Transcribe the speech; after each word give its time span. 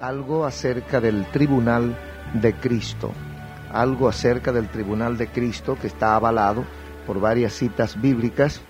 algo 0.00 0.44
acerca 0.44 1.00
del 1.00 1.26
tribunal 1.26 1.96
de 2.34 2.54
Cristo, 2.54 3.12
algo 3.72 4.08
acerca 4.08 4.52
del 4.52 4.68
tribunal 4.68 5.16
de 5.16 5.28
Cristo 5.28 5.76
que 5.80 5.86
está 5.86 6.16
avalado 6.16 6.64
por 7.06 7.20
varias 7.20 7.52
citas 7.52 8.00
bíblicas, 8.00 8.60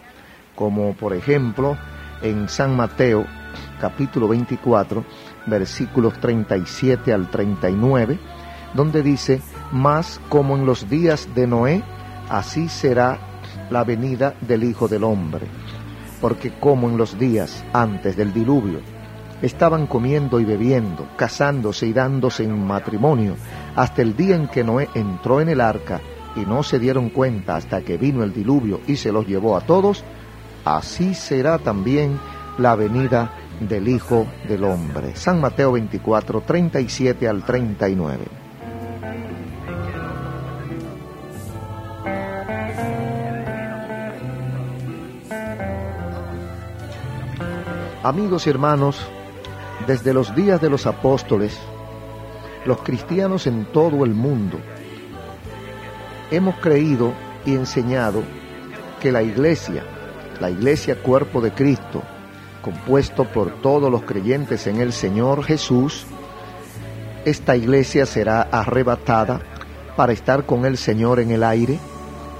como 0.55 0.95
por 0.95 1.15
ejemplo 1.15 1.77
en 2.23 2.49
San 2.49 2.77
Mateo 2.77 3.27
capítulo 3.81 4.29
24, 4.29 5.05
versículos 5.47 6.19
37 6.21 7.13
al 7.13 7.31
39, 7.31 8.19
donde 8.75 9.03
dice, 9.03 9.41
más 9.73 10.21
como 10.29 10.57
en 10.57 10.67
los 10.67 10.89
días 10.89 11.29
de 11.35 11.47
Noé, 11.47 11.83
así 12.29 12.69
será 12.69 13.19
la 13.71 13.85
venida 13.85 14.35
del 14.41 14.65
Hijo 14.65 14.89
del 14.89 15.05
Hombre, 15.05 15.47
porque 16.21 16.53
como 16.59 16.89
en 16.89 16.97
los 16.97 17.19
días 17.19 17.65
antes 17.73 18.17
del 18.17 18.33
diluvio, 18.33 18.81
estaban 19.43 19.87
comiendo 19.87 20.41
y 20.41 20.45
bebiendo, 20.45 21.07
casándose 21.17 21.87
y 21.87 21.93
dándose 21.93 22.45
en 22.45 22.67
matrimonio, 22.67 23.37
hasta 23.77 24.03
el 24.03 24.17
día 24.17 24.37
en 24.37 24.49
que 24.49 24.65
Noé 24.65 24.89
entró 24.95 25.41
en 25.41 25.49
el 25.49 25.61
arca 25.61 26.01
y 26.37 26.41
no 26.41 26.63
se 26.63 26.79
dieron 26.79 27.11
cuenta 27.11 27.57
hasta 27.57 27.83
que 27.83 27.97
vino 27.97 28.23
el 28.25 28.33
diluvio 28.33 28.81
y 28.87 28.97
se 28.97 29.13
los 29.13 29.27
llevó 29.27 29.57
a 29.57 29.61
todos, 29.61 30.05
así 30.65 31.15
será 31.15 31.59
también 31.59 32.19
la 32.59 32.75
venida 32.75 33.33
del 33.61 33.89
Hijo 33.89 34.27
del 34.49 34.65
Hombre. 34.65 35.15
San 35.15 35.41
Mateo 35.41 35.73
24, 35.73 36.41
37 36.41 37.29
al 37.29 37.45
39. 37.45 38.25
Amigos 48.03 48.47
y 48.47 48.51
hermanos, 48.51 48.99
desde 49.87 50.15
los 50.15 50.35
días 50.35 50.61
de 50.61 50.71
los 50.71 50.87
apóstoles, 50.87 51.59
los 52.65 52.81
cristianos 52.83 53.47
en 53.47 53.67
todo 53.67 54.05
el 54.05 54.15
mundo 54.15 54.59
hemos 56.31 56.57
creído 56.57 57.13
y 57.45 57.55
enseñado 57.55 58.23
que 59.01 59.13
la 59.13 59.23
iglesia, 59.23 59.85
la 60.41 60.51
iglesia 60.51 61.03
cuerpo 61.03 61.41
de 61.41 61.53
Cristo, 61.53 62.03
compuesto 62.63 63.25
por 63.25 63.61
todos 63.61 63.91
los 63.91 64.03
creyentes 64.03 64.67
en 64.67 64.81
el 64.81 64.93
Señor 64.93 65.45
Jesús, 65.45 66.07
esta 67.27 67.57
iglesia 67.57 68.07
será 68.07 68.43
arrebatada 68.43 69.41
para 69.97 70.13
estar 70.13 70.47
con 70.47 70.65
el 70.65 70.79
Señor 70.79 71.21
en 71.21 71.31
el 71.31 71.45
aire 71.45 71.79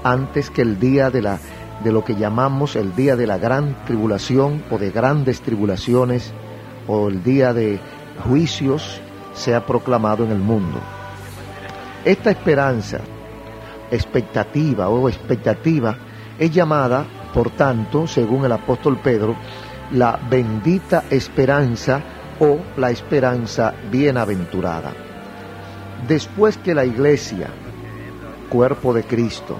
antes 0.03 0.49
que 0.49 0.61
el 0.61 0.79
día 0.79 1.09
de 1.09 1.21
la 1.21 1.39
de 1.83 1.91
lo 1.91 2.05
que 2.05 2.15
llamamos 2.15 2.77
el 2.77 2.95
día 2.95 3.17
de 3.17 3.27
la 3.27 3.37
gran 3.37 3.83
tribulación 3.85 4.63
o 4.71 4.77
de 4.77 4.91
grandes 4.91 5.41
tribulaciones 5.41 6.33
o 6.87 7.07
el 7.07 7.23
día 7.23 7.53
de 7.53 7.79
juicios 8.27 9.01
sea 9.33 9.65
proclamado 9.65 10.23
en 10.23 10.31
el 10.31 10.39
mundo. 10.39 10.79
Esta 12.03 12.31
esperanza, 12.31 12.99
expectativa 13.91 14.89
o 14.89 15.09
expectativa 15.09 15.97
es 16.37 16.51
llamada, 16.51 17.05
por 17.33 17.49
tanto, 17.51 18.07
según 18.07 18.45
el 18.45 18.51
apóstol 18.51 18.99
Pedro, 19.03 19.35
la 19.91 20.19
bendita 20.29 21.05
esperanza 21.09 22.01
o 22.39 22.59
la 22.77 22.91
esperanza 22.91 23.73
bienaventurada. 23.91 24.93
Después 26.07 26.57
que 26.57 26.75
la 26.75 26.85
iglesia, 26.85 27.49
cuerpo 28.49 28.93
de 28.93 29.03
Cristo, 29.03 29.57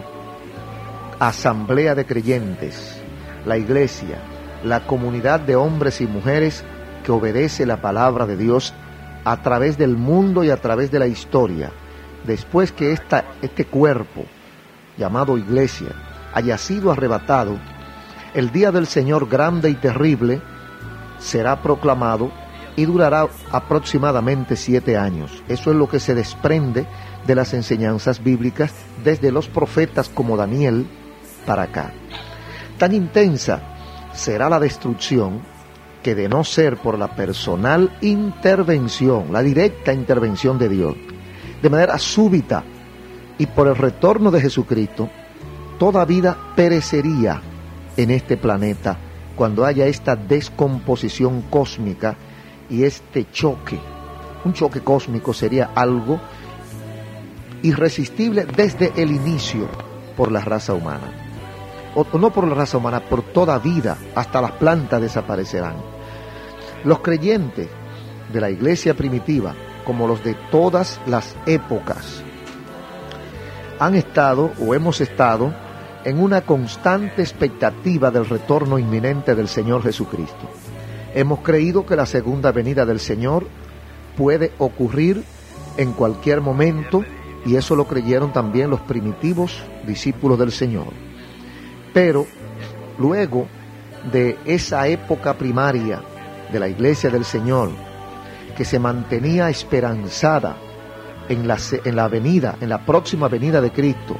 asamblea 1.19 1.95
de 1.95 2.05
creyentes, 2.05 3.01
la 3.45 3.57
iglesia, 3.57 4.17
la 4.63 4.85
comunidad 4.85 5.39
de 5.39 5.55
hombres 5.55 6.01
y 6.01 6.07
mujeres 6.07 6.63
que 7.05 7.11
obedece 7.11 7.65
la 7.65 7.77
palabra 7.77 8.25
de 8.25 8.35
Dios 8.35 8.73
a 9.23 9.41
través 9.41 9.77
del 9.77 9.95
mundo 9.95 10.43
y 10.43 10.49
a 10.49 10.57
través 10.57 10.91
de 10.91 10.99
la 10.99 11.07
historia, 11.07 11.71
después 12.25 12.71
que 12.71 12.91
esta, 12.91 13.25
este 13.41 13.65
cuerpo 13.65 14.25
llamado 14.97 15.37
iglesia 15.37 15.89
haya 16.33 16.57
sido 16.57 16.91
arrebatado, 16.91 17.57
el 18.33 18.51
día 18.51 18.71
del 18.71 18.87
Señor 18.87 19.29
grande 19.29 19.69
y 19.69 19.75
terrible 19.75 20.41
será 21.19 21.61
proclamado 21.61 22.31
y 22.75 22.85
durará 22.85 23.27
aproximadamente 23.51 24.55
siete 24.55 24.97
años. 24.97 25.43
Eso 25.47 25.69
es 25.71 25.77
lo 25.77 25.87
que 25.87 25.99
se 25.99 26.15
desprende 26.15 26.87
de 27.25 27.35
las 27.35 27.53
enseñanzas 27.53 28.21
bíblicas 28.21 28.73
desde 29.03 29.31
los 29.31 29.47
profetas 29.47 30.09
como 30.09 30.35
Daniel 30.35 30.87
para 31.45 31.63
acá. 31.63 31.93
Tan 32.77 32.93
intensa 32.93 33.61
será 34.13 34.49
la 34.49 34.59
destrucción 34.59 35.54
que 36.05 36.13
de 36.13 36.29
no 36.29 36.43
ser 36.43 36.77
por 36.77 36.99
la 36.99 37.15
personal 37.15 37.97
intervención, 38.01 39.33
la 39.33 39.41
directa 39.41 39.91
intervención 39.91 40.59
de 40.59 40.69
Dios, 40.69 40.95
de 41.63 41.67
manera 41.67 41.97
súbita 41.97 42.63
y 43.39 43.47
por 43.47 43.67
el 43.67 43.75
retorno 43.75 44.29
de 44.29 44.39
Jesucristo, 44.39 45.09
toda 45.79 46.05
vida 46.05 46.37
perecería 46.55 47.41
en 47.97 48.11
este 48.11 48.37
planeta 48.37 48.99
cuando 49.35 49.65
haya 49.65 49.87
esta 49.87 50.15
descomposición 50.15 51.41
cósmica 51.49 52.15
y 52.69 52.83
este 52.83 53.31
choque. 53.31 53.79
Un 54.43 54.53
choque 54.53 54.81
cósmico 54.81 55.33
sería 55.33 55.71
algo 55.73 56.21
irresistible 57.63 58.45
desde 58.45 58.93
el 58.95 59.09
inicio 59.09 59.67
por 60.15 60.31
la 60.31 60.41
raza 60.41 60.75
humana. 60.75 61.09
O 61.95 62.05
no 62.19 62.29
por 62.29 62.47
la 62.47 62.53
raza 62.53 62.77
humana, 62.77 62.99
por 62.99 63.23
toda 63.23 63.57
vida, 63.57 63.97
hasta 64.13 64.39
las 64.39 64.51
plantas 64.51 65.01
desaparecerán. 65.01 65.94
Los 66.85 66.99
creyentes 66.99 67.67
de 68.31 68.39
la 68.39 68.51
iglesia 68.51 68.93
primitiva, 68.93 69.55
como 69.83 70.07
los 70.07 70.23
de 70.23 70.35
todas 70.51 71.01
las 71.07 71.35
épocas, 71.47 72.21
han 73.79 73.95
estado 73.95 74.51
o 74.63 74.75
hemos 74.75 75.01
estado 75.01 75.51
en 76.03 76.19
una 76.19 76.41
constante 76.41 77.23
expectativa 77.23 78.11
del 78.11 78.27
retorno 78.27 78.77
inminente 78.77 79.33
del 79.33 79.47
Señor 79.47 79.81
Jesucristo. 79.81 80.47
Hemos 81.15 81.39
creído 81.39 81.87
que 81.87 81.95
la 81.95 82.05
segunda 82.05 82.51
venida 82.51 82.85
del 82.85 82.99
Señor 82.99 83.47
puede 84.15 84.51
ocurrir 84.59 85.23
en 85.77 85.91
cualquier 85.93 86.39
momento 86.39 87.03
y 87.47 87.55
eso 87.55 87.75
lo 87.75 87.87
creyeron 87.87 88.31
también 88.31 88.69
los 88.69 88.81
primitivos 88.81 89.63
discípulos 89.87 90.37
del 90.37 90.51
Señor. 90.51 90.93
Pero 91.95 92.27
luego 92.99 93.47
de 94.11 94.37
esa 94.45 94.87
época 94.87 95.33
primaria 95.33 96.03
de 96.51 96.59
la 96.59 96.67
iglesia 96.67 97.09
del 97.09 97.25
Señor, 97.25 97.69
que 98.55 98.65
se 98.65 98.79
mantenía 98.79 99.49
esperanzada 99.49 100.55
en 101.29 101.47
la, 101.47 101.57
en 101.83 101.95
la 101.95 102.07
venida, 102.07 102.55
en 102.61 102.69
la 102.69 102.85
próxima 102.85 103.27
venida 103.27 103.61
de 103.61 103.71
Cristo, 103.71 104.15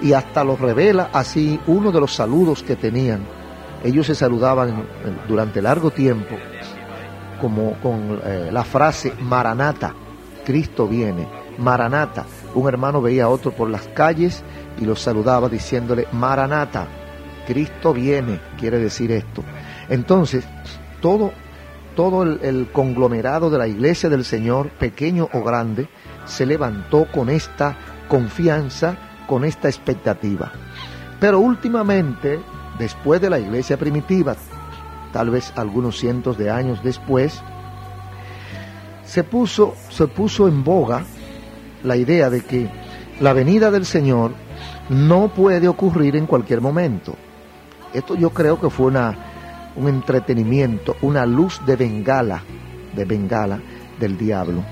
y 0.00 0.12
hasta 0.12 0.42
lo 0.44 0.56
revela 0.56 1.10
así 1.12 1.60
uno 1.66 1.92
de 1.92 2.00
los 2.00 2.14
saludos 2.14 2.62
que 2.62 2.76
tenían. 2.76 3.20
Ellos 3.84 4.06
se 4.06 4.14
saludaban 4.14 4.84
durante 5.28 5.62
largo 5.62 5.90
tiempo 5.90 6.36
como 7.40 7.72
con 7.80 8.20
eh, 8.24 8.50
la 8.52 8.64
frase 8.64 9.14
Maranata, 9.20 9.94
Cristo 10.44 10.86
viene, 10.86 11.26
Maranata. 11.58 12.26
Un 12.54 12.68
hermano 12.68 13.00
veía 13.00 13.24
a 13.24 13.28
otro 13.28 13.52
por 13.52 13.70
las 13.70 13.86
calles 13.88 14.42
y 14.78 14.84
lo 14.84 14.94
saludaba 14.94 15.48
diciéndole 15.48 16.06
Maranata, 16.12 16.86
Cristo 17.46 17.92
viene, 17.92 18.40
quiere 18.58 18.78
decir 18.78 19.10
esto. 19.10 19.42
Entonces, 19.88 20.44
todo, 21.00 21.32
todo 22.00 22.22
el, 22.22 22.68
conglomerado 22.72 23.50
de 23.50 23.58
la 23.58 23.68
iglesia 23.68 24.08
del 24.08 24.24
Señor, 24.24 24.70
pequeño 24.70 25.28
o 25.34 25.42
grande, 25.42 25.86
se 26.24 26.46
levantó 26.46 27.06
con 27.12 27.28
esta 27.28 27.76
confianza, 28.08 28.96
con 29.26 29.44
esta 29.44 29.68
expectativa. 29.68 30.50
Pero 31.20 31.40
últimamente, 31.40 32.40
después 32.78 33.20
de 33.20 33.28
la 33.28 33.38
iglesia 33.38 33.76
primitiva, 33.76 34.34
tal 35.12 35.28
vez 35.28 35.52
algunos 35.56 35.98
cientos 35.98 36.38
de 36.38 36.48
años 36.48 36.82
después, 36.82 37.42
se 39.04 39.22
puso, 39.22 39.74
se 39.90 40.06
puso 40.06 40.48
en 40.48 40.64
boga 40.64 41.04
la 41.84 41.96
idea 41.96 42.30
de 42.30 42.40
que 42.40 42.70
la 43.20 43.34
venida 43.34 43.70
del 43.70 43.84
Señor 43.84 44.32
no 44.88 45.34
puede 45.34 45.68
ocurrir 45.68 46.16
en 46.16 46.24
cualquier 46.24 46.62
momento. 46.62 47.14
Esto 47.92 48.14
yo 48.14 48.30
creo 48.30 48.58
que 48.58 48.70
fue 48.70 48.86
una, 48.86 49.29
un 49.76 49.88
entretenimiento, 49.88 50.96
una 51.02 51.26
luz 51.26 51.60
de 51.66 51.76
bengala, 51.76 52.42
de 52.94 53.04
bengala 53.04 53.60
del 53.98 54.16
diablo, 54.16 54.64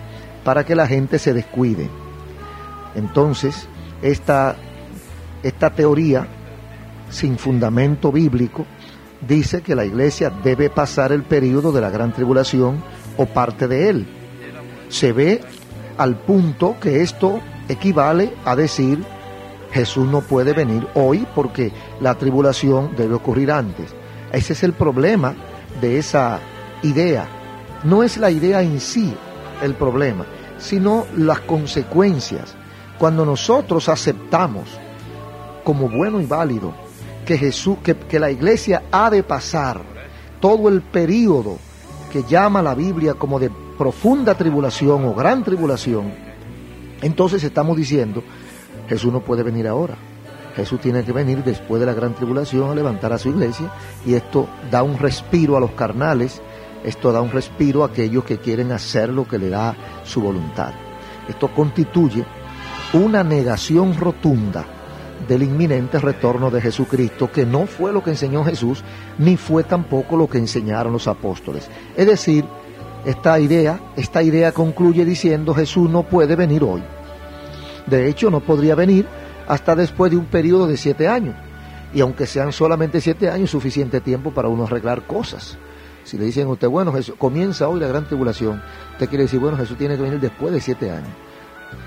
para 0.44 0.64
que 0.64 0.74
la 0.74 0.86
gente 0.86 1.18
se 1.18 1.32
descuide. 1.32 1.88
Entonces, 2.94 3.68
esta, 4.02 4.56
esta 5.42 5.70
teoría 5.70 6.26
sin 7.10 7.38
fundamento 7.38 8.12
bíblico 8.12 8.66
dice 9.26 9.62
que 9.62 9.74
la 9.74 9.84
iglesia 9.84 10.30
debe 10.30 10.70
pasar 10.70 11.12
el 11.12 11.22
periodo 11.22 11.72
de 11.72 11.80
la 11.80 11.90
gran 11.90 12.12
tribulación 12.12 12.82
o 13.16 13.26
parte 13.26 13.66
de 13.68 13.88
él. 13.88 14.06
Se 14.88 15.12
ve 15.12 15.40
al 15.96 16.16
punto 16.16 16.76
que 16.80 17.02
esto 17.02 17.40
equivale 17.68 18.32
a 18.44 18.56
decir 18.56 19.02
Jesús 19.72 20.06
no 20.06 20.22
puede 20.22 20.52
venir 20.52 20.86
hoy 20.94 21.26
porque 21.34 21.72
la 22.00 22.14
tribulación 22.14 22.94
debe 22.96 23.14
ocurrir 23.14 23.50
antes. 23.50 23.94
Ese 24.32 24.52
es 24.52 24.62
el 24.62 24.72
problema 24.72 25.34
de 25.80 25.98
esa 25.98 26.40
idea. 26.82 27.26
No 27.84 28.02
es 28.02 28.16
la 28.16 28.30
idea 28.30 28.62
en 28.62 28.80
sí, 28.80 29.14
el 29.62 29.74
problema, 29.74 30.26
sino 30.58 31.06
las 31.16 31.40
consecuencias. 31.40 32.54
Cuando 32.98 33.24
nosotros 33.24 33.88
aceptamos 33.88 34.68
como 35.64 35.88
bueno 35.88 36.20
y 36.20 36.26
válido 36.26 36.74
que 37.24 37.38
Jesús, 37.38 37.78
que, 37.82 38.18
la 38.18 38.30
iglesia 38.30 38.84
ha 38.90 39.10
de 39.10 39.22
pasar 39.22 39.80
todo 40.40 40.68
el 40.68 40.82
periodo 40.82 41.58
que 42.12 42.22
llama 42.24 42.62
la 42.62 42.74
Biblia 42.74 43.14
como 43.14 43.38
de 43.38 43.50
profunda 43.76 44.34
tribulación 44.34 45.04
o 45.04 45.14
gran 45.14 45.44
tribulación, 45.44 46.12
entonces 47.02 47.44
estamos 47.44 47.76
diciendo, 47.76 48.24
Jesús 48.88 49.12
no 49.12 49.20
puede 49.20 49.42
venir 49.42 49.68
ahora. 49.68 49.96
Jesús 50.54 50.80
tiene 50.80 51.04
que 51.04 51.12
venir 51.12 51.44
después 51.44 51.80
de 51.80 51.86
la 51.86 51.94
gran 51.94 52.14
tribulación 52.14 52.70
a 52.70 52.74
levantar 52.74 53.12
a 53.12 53.18
su 53.18 53.28
iglesia 53.28 53.70
y 54.04 54.14
esto 54.14 54.48
da 54.70 54.82
un 54.82 54.98
respiro 54.98 55.56
a 55.56 55.60
los 55.60 55.72
carnales, 55.72 56.40
esto 56.84 57.12
da 57.12 57.20
un 57.20 57.30
respiro 57.30 57.82
a 57.82 57.88
aquellos 57.88 58.24
que 58.24 58.38
quieren 58.38 58.72
hacer 58.72 59.08
lo 59.08 59.26
que 59.26 59.38
le 59.38 59.48
da 59.48 59.76
su 60.04 60.20
voluntad. 60.20 60.72
Esto 61.28 61.48
constituye 61.48 62.24
una 62.94 63.22
negación 63.22 63.94
rotunda 63.96 64.64
del 65.26 65.42
inminente 65.42 65.98
retorno 65.98 66.50
de 66.50 66.60
Jesucristo, 66.60 67.30
que 67.30 67.44
no 67.44 67.66
fue 67.66 67.92
lo 67.92 68.02
que 68.02 68.10
enseñó 68.10 68.44
Jesús, 68.44 68.82
ni 69.18 69.36
fue 69.36 69.64
tampoco 69.64 70.16
lo 70.16 70.28
que 70.28 70.38
enseñaron 70.38 70.92
los 70.92 71.08
apóstoles. 71.08 71.68
Es 71.96 72.06
decir, 72.06 72.44
esta 73.04 73.38
idea, 73.38 73.80
esta 73.96 74.22
idea 74.22 74.52
concluye 74.52 75.04
diciendo 75.04 75.54
Jesús 75.54 75.90
no 75.90 76.04
puede 76.04 76.36
venir 76.36 76.64
hoy. 76.64 76.82
De 77.86 78.08
hecho, 78.08 78.30
no 78.30 78.40
podría 78.40 78.74
venir 78.74 79.06
hasta 79.48 79.74
después 79.74 80.10
de 80.12 80.18
un 80.18 80.26
periodo 80.26 80.66
de 80.66 80.76
siete 80.76 81.08
años. 81.08 81.34
Y 81.92 82.00
aunque 82.00 82.26
sean 82.26 82.52
solamente 82.52 83.00
siete 83.00 83.30
años, 83.30 83.50
suficiente 83.50 84.00
tiempo 84.00 84.30
para 84.30 84.48
uno 84.48 84.64
arreglar 84.64 85.06
cosas. 85.06 85.56
Si 86.04 86.18
le 86.18 86.26
dicen 86.26 86.46
a 86.46 86.50
usted, 86.50 86.68
bueno, 86.68 86.92
Jesús, 86.92 87.14
comienza 87.18 87.66
hoy 87.68 87.80
la 87.80 87.88
gran 87.88 88.06
tribulación, 88.06 88.62
usted 88.92 89.08
quiere 89.08 89.24
decir, 89.24 89.40
bueno, 89.40 89.56
Jesús 89.56 89.76
tiene 89.76 89.96
que 89.96 90.02
venir 90.02 90.20
después 90.20 90.52
de 90.52 90.60
siete 90.60 90.90
años. 90.90 91.10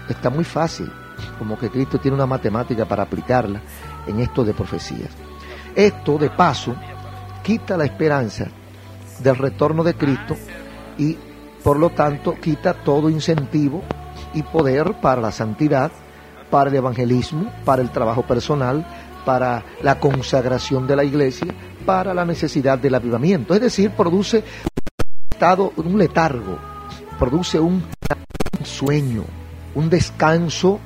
Está 0.09 0.29
muy 0.29 0.43
fácil, 0.43 0.91
como 1.39 1.57
que 1.57 1.69
Cristo 1.69 1.99
tiene 1.99 2.15
una 2.15 2.25
matemática 2.25 2.85
para 2.85 3.03
aplicarla 3.03 3.61
en 4.07 4.19
esto 4.19 4.43
de 4.43 4.53
profecías. 4.53 5.09
Esto, 5.75 6.17
de 6.17 6.29
paso, 6.29 6.75
quita 7.43 7.77
la 7.77 7.85
esperanza 7.85 8.47
del 9.19 9.37
retorno 9.37 9.83
de 9.83 9.93
Cristo 9.93 10.35
y, 10.97 11.17
por 11.63 11.77
lo 11.77 11.91
tanto, 11.91 12.35
quita 12.39 12.73
todo 12.73 13.09
incentivo 13.09 13.83
y 14.33 14.43
poder 14.43 14.99
para 14.99 15.21
la 15.21 15.31
santidad, 15.31 15.91
para 16.51 16.69
el 16.69 16.75
evangelismo, 16.75 17.51
para 17.65 17.81
el 17.81 17.89
trabajo 17.89 18.21
personal, 18.23 18.85
para 19.25 19.63
la 19.81 19.99
consagración 19.99 20.85
de 20.85 20.95
la 20.95 21.03
iglesia, 21.03 21.47
para 21.85 22.13
la 22.13 22.25
necesidad 22.25 22.77
del 22.77 22.93
avivamiento. 22.93 23.55
Es 23.55 23.61
decir, 23.61 23.91
produce 23.91 24.37
un 24.37 25.31
estado, 25.31 25.73
un 25.77 25.97
letargo, 25.97 26.59
produce 27.17 27.59
un 27.59 27.83
sueño, 28.63 29.23
un 29.73 29.89
descanso 29.89 30.79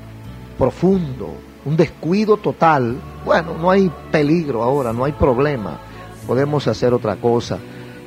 profundo, 0.57 1.33
un 1.65 1.75
descuido 1.75 2.37
total. 2.37 2.97
Bueno, 3.25 3.57
no 3.57 3.71
hay 3.71 3.91
peligro 4.11 4.63
ahora, 4.63 4.93
no 4.93 5.03
hay 5.03 5.13
problema. 5.13 5.79
Podemos 6.27 6.67
hacer 6.67 6.93
otra 6.93 7.15
cosa 7.17 7.57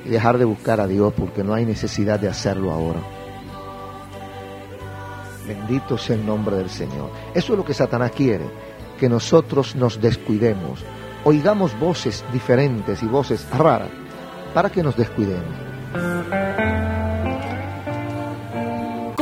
y 0.05 0.11
dejar 0.11 0.39
de 0.39 0.45
buscar 0.45 0.81
a 0.81 0.87
Dios 0.87 1.13
porque 1.17 1.45
no 1.45 1.55
hay 1.55 1.67
necesidad 1.67 2.19
de 2.19 2.29
hacerlo 2.29 2.71
ahora. 2.71 3.18
Bendito 5.49 5.97
sea 5.97 6.15
el 6.17 6.27
nombre 6.27 6.57
del 6.57 6.69
Señor. 6.69 7.11
Eso 7.35 7.53
es 7.55 7.59
lo 7.59 7.65
que 7.65 7.73
Satanás 7.73 8.13
quiere, 8.15 8.45
que 9.01 9.09
nosotros 9.09 9.75
nos 9.75 10.01
descuidemos, 10.01 10.85
oigamos 11.25 11.79
voces 11.79 12.25
diferentes 12.33 13.03
y 13.03 13.07
voces 13.07 13.49
raras 13.57 13.91
para 14.53 14.71
que 14.71 14.83
nos 14.83 14.97
descuidemos. 14.97 15.68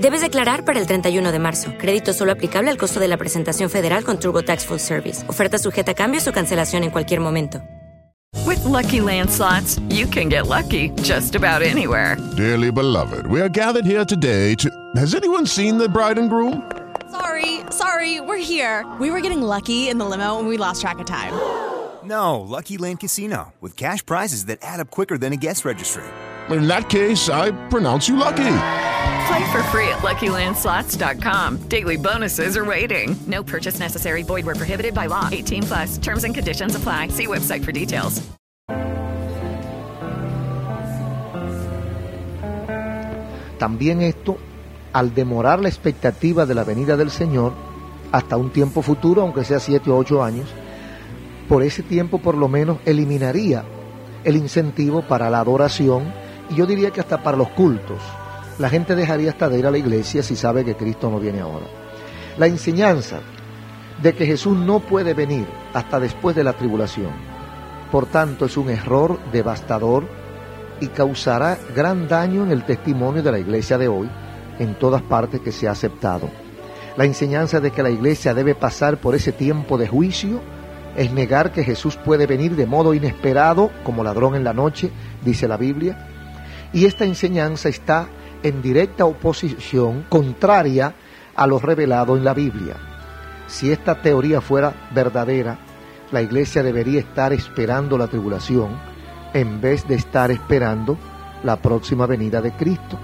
Debes 0.00 0.20
declarar 0.20 0.64
para 0.64 0.78
el 0.78 0.86
31 0.86 1.32
de 1.32 1.38
marzo. 1.40 1.72
Crédito 1.76 2.12
solo 2.12 2.30
aplicable 2.30 2.70
al 2.70 2.76
costo 2.76 3.00
de 3.00 3.08
la 3.08 3.16
presentación 3.16 3.68
federal 3.68 4.04
con 4.04 4.20
TurboTax 4.20 4.64
Full 4.66 4.78
Service. 4.78 5.28
Oferta 5.28 5.58
sujeta 5.58 5.90
a 5.90 5.94
cambios 5.94 6.28
o 6.28 6.32
cancelación 6.32 6.84
en 6.84 6.90
cualquier 6.90 7.18
momento. 7.18 7.60
With 8.46 8.64
lucky 8.64 9.00
landslots, 9.00 9.80
you 9.88 10.06
can 10.06 10.28
get 10.28 10.46
lucky 10.46 10.90
just 11.02 11.34
about 11.34 11.62
anywhere. 11.62 12.16
Dearly 12.36 12.70
beloved, 12.70 13.26
we 13.26 13.40
are 13.40 13.48
gathered 13.48 13.84
here 13.84 14.04
today 14.04 14.54
to. 14.56 14.70
Has 14.96 15.14
anyone 15.14 15.46
seen 15.46 15.78
the 15.78 15.88
bride 15.88 16.18
and 16.18 16.30
groom? 16.30 16.62
Sorry, 17.10 17.60
sorry, 17.70 18.20
we're 18.20 18.36
here. 18.38 18.86
We 19.00 19.10
were 19.10 19.20
getting 19.20 19.42
lucky 19.42 19.88
in 19.88 19.98
the 19.98 20.04
limo 20.04 20.38
and 20.38 20.46
we 20.46 20.56
lost 20.58 20.80
track 20.80 20.98
of 21.00 21.06
time. 21.06 21.32
No, 22.04 22.40
Lucky 22.40 22.78
Land 22.78 23.00
Casino, 23.00 23.52
with 23.60 23.76
cash 23.76 24.04
prizes 24.06 24.44
that 24.44 24.58
add 24.62 24.78
up 24.78 24.90
quicker 24.90 25.18
than 25.18 25.32
a 25.32 25.36
guest 25.36 25.64
registry. 25.64 26.04
In 26.50 26.68
that 26.68 26.88
case, 26.88 27.28
I 27.28 27.50
pronounce 27.68 28.08
you 28.08 28.16
lucky. 28.16 28.44
Play 29.28 29.52
for 29.52 29.62
free 29.64 29.88
at 29.88 29.98
LuckyLandSlots.com. 29.98 31.68
Daily 31.68 31.98
bonuses 31.98 32.56
are 32.56 32.64
waiting. 32.64 33.14
No 33.26 33.42
purchase 33.42 33.78
necessary. 33.78 34.22
Void 34.22 34.46
were 34.46 34.54
prohibited 34.54 34.94
by 34.94 35.06
law. 35.06 35.28
18 35.30 35.64
plus. 35.64 35.98
Terms 35.98 36.24
and 36.24 36.34
conditions 36.34 36.74
apply. 36.74 37.08
See 37.08 37.26
website 37.26 37.62
for 37.62 37.72
details. 37.72 38.22
También 43.58 44.00
esto, 44.00 44.38
al 44.94 45.14
demorar 45.14 45.60
la 45.60 45.68
expectativa 45.68 46.46
de 46.46 46.54
la 46.54 46.64
venida 46.64 46.96
del 46.96 47.10
Señor 47.10 47.52
hasta 48.12 48.36
un 48.38 48.50
tiempo 48.50 48.80
futuro, 48.80 49.20
aunque 49.20 49.44
sea 49.44 49.60
siete 49.60 49.90
o 49.90 49.98
ocho 49.98 50.22
años, 50.22 50.48
por 51.48 51.62
ese 51.62 51.82
tiempo 51.82 52.18
por 52.18 52.34
lo 52.34 52.48
menos 52.48 52.78
eliminaría 52.86 53.64
el 54.24 54.36
incentivo 54.36 55.02
para 55.02 55.28
la 55.28 55.40
adoración 55.40 56.14
y 56.48 56.54
yo 56.54 56.64
diría 56.64 56.92
que 56.92 57.00
hasta 57.00 57.22
para 57.22 57.36
los 57.36 57.48
cultos. 57.50 58.00
La 58.58 58.68
gente 58.68 58.96
dejaría 58.96 59.30
hasta 59.30 59.48
de 59.48 59.58
ir 59.58 59.66
a 59.66 59.70
la 59.70 59.78
iglesia 59.78 60.22
si 60.22 60.34
sabe 60.34 60.64
que 60.64 60.74
Cristo 60.74 61.08
no 61.10 61.20
viene 61.20 61.40
ahora. 61.40 61.66
La 62.36 62.46
enseñanza 62.46 63.20
de 64.02 64.14
que 64.14 64.26
Jesús 64.26 64.56
no 64.56 64.80
puede 64.80 65.14
venir 65.14 65.46
hasta 65.74 66.00
después 66.00 66.34
de 66.34 66.44
la 66.44 66.54
tribulación, 66.54 67.12
por 67.92 68.06
tanto 68.06 68.46
es 68.46 68.56
un 68.56 68.68
error 68.70 69.18
devastador 69.32 70.08
y 70.80 70.88
causará 70.88 71.58
gran 71.74 72.08
daño 72.08 72.44
en 72.44 72.50
el 72.50 72.64
testimonio 72.64 73.22
de 73.22 73.32
la 73.32 73.38
iglesia 73.38 73.78
de 73.78 73.88
hoy 73.88 74.10
en 74.58 74.76
todas 74.76 75.02
partes 75.02 75.40
que 75.40 75.52
se 75.52 75.68
ha 75.68 75.72
aceptado. 75.72 76.28
La 76.96 77.04
enseñanza 77.04 77.60
de 77.60 77.70
que 77.70 77.82
la 77.82 77.90
iglesia 77.90 78.34
debe 78.34 78.56
pasar 78.56 78.98
por 78.98 79.14
ese 79.14 79.30
tiempo 79.30 79.78
de 79.78 79.86
juicio 79.86 80.40
es 80.96 81.12
negar 81.12 81.52
que 81.52 81.62
Jesús 81.62 81.96
puede 81.96 82.26
venir 82.26 82.56
de 82.56 82.66
modo 82.66 82.92
inesperado 82.92 83.70
como 83.84 84.02
ladrón 84.02 84.34
en 84.34 84.42
la 84.42 84.52
noche, 84.52 84.90
dice 85.24 85.46
la 85.46 85.56
Biblia. 85.56 86.08
Y 86.72 86.86
esta 86.86 87.04
enseñanza 87.04 87.68
está 87.68 88.08
en 88.42 88.62
directa 88.62 89.04
oposición 89.04 90.06
contraria 90.08 90.94
a 91.34 91.46
lo 91.46 91.58
revelado 91.58 92.16
en 92.16 92.24
la 92.24 92.34
Biblia. 92.34 92.76
Si 93.46 93.70
esta 93.72 94.00
teoría 94.00 94.40
fuera 94.40 94.88
verdadera, 94.92 95.58
la 96.10 96.22
iglesia 96.22 96.62
debería 96.62 97.00
estar 97.00 97.32
esperando 97.32 97.96
la 97.98 98.08
tribulación 98.08 98.78
en 99.34 99.60
vez 99.60 99.86
de 99.86 99.94
estar 99.94 100.30
esperando 100.30 100.96
la 101.42 101.56
próxima 101.56 102.06
venida 102.06 102.40
de 102.40 102.52
Cristo 102.52 102.98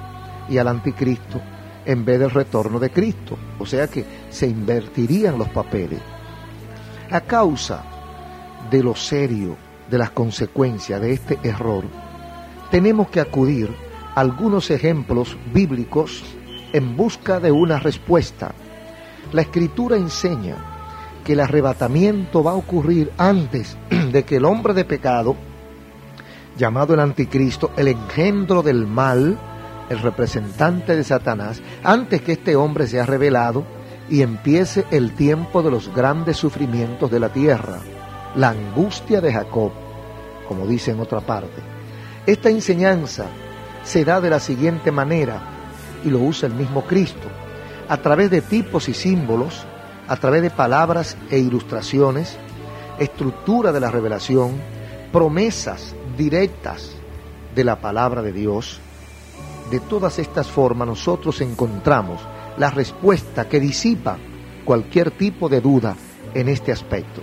y 0.48 0.58
al 0.58 0.68
anticristo 0.68 1.40
en 1.86 2.04
vez 2.04 2.18
del 2.18 2.30
retorno 2.30 2.78
de 2.78 2.90
Cristo. 2.90 3.36
O 3.58 3.66
sea 3.66 3.88
que 3.88 4.04
se 4.30 4.46
invertirían 4.46 5.38
los 5.38 5.48
papeles. 5.48 6.00
A 7.10 7.20
causa 7.20 7.84
de 8.70 8.82
lo 8.82 8.94
serio 8.94 9.56
de 9.90 9.98
las 9.98 10.10
consecuencias 10.10 11.00
de 11.00 11.12
este 11.12 11.38
error, 11.42 11.84
tenemos 12.70 13.08
que 13.08 13.20
acudir 13.20 13.70
algunos 14.14 14.70
ejemplos 14.70 15.36
bíblicos 15.52 16.22
en 16.72 16.96
busca 16.96 17.40
de 17.40 17.50
una 17.50 17.78
respuesta. 17.78 18.52
La 19.32 19.42
escritura 19.42 19.96
enseña 19.96 20.56
que 21.24 21.32
el 21.32 21.40
arrebatamiento 21.40 22.42
va 22.42 22.52
a 22.52 22.56
ocurrir 22.56 23.10
antes 23.16 23.76
de 24.12 24.24
que 24.24 24.36
el 24.36 24.44
hombre 24.44 24.74
de 24.74 24.84
pecado, 24.84 25.36
llamado 26.56 26.94
el 26.94 27.00
anticristo, 27.00 27.72
el 27.76 27.88
engendro 27.88 28.62
del 28.62 28.86
mal, 28.86 29.38
el 29.88 29.98
representante 29.98 30.94
de 30.94 31.04
Satanás, 31.04 31.60
antes 31.82 32.22
que 32.22 32.32
este 32.32 32.56
hombre 32.56 32.86
sea 32.86 33.06
revelado 33.06 33.64
y 34.08 34.22
empiece 34.22 34.84
el 34.90 35.12
tiempo 35.12 35.62
de 35.62 35.70
los 35.70 35.94
grandes 35.94 36.36
sufrimientos 36.36 37.10
de 37.10 37.20
la 37.20 37.30
tierra, 37.30 37.80
la 38.36 38.50
angustia 38.50 39.20
de 39.20 39.32
Jacob, 39.32 39.72
como 40.46 40.66
dice 40.66 40.92
en 40.92 41.00
otra 41.00 41.20
parte. 41.20 41.62
Esta 42.26 42.50
enseñanza 42.50 43.26
se 43.84 44.04
da 44.04 44.20
de 44.20 44.30
la 44.30 44.40
siguiente 44.40 44.90
manera, 44.90 45.40
y 46.04 46.10
lo 46.10 46.20
usa 46.20 46.46
el 46.46 46.54
mismo 46.54 46.84
Cristo, 46.84 47.28
a 47.88 47.96
través 47.98 48.30
de 48.30 48.40
tipos 48.40 48.88
y 48.88 48.94
símbolos, 48.94 49.64
a 50.08 50.16
través 50.16 50.42
de 50.42 50.50
palabras 50.50 51.16
e 51.30 51.38
ilustraciones, 51.38 52.36
estructura 52.98 53.72
de 53.72 53.80
la 53.80 53.90
revelación, 53.90 54.52
promesas 55.12 55.94
directas 56.16 56.90
de 57.54 57.64
la 57.64 57.80
palabra 57.80 58.22
de 58.22 58.32
Dios. 58.32 58.80
De 59.70 59.80
todas 59.80 60.18
estas 60.18 60.46
formas 60.46 60.88
nosotros 60.88 61.40
encontramos 61.40 62.20
la 62.56 62.70
respuesta 62.70 63.48
que 63.48 63.60
disipa 63.60 64.18
cualquier 64.64 65.10
tipo 65.10 65.48
de 65.48 65.60
duda 65.60 65.96
en 66.34 66.48
este 66.48 66.72
aspecto. 66.72 67.22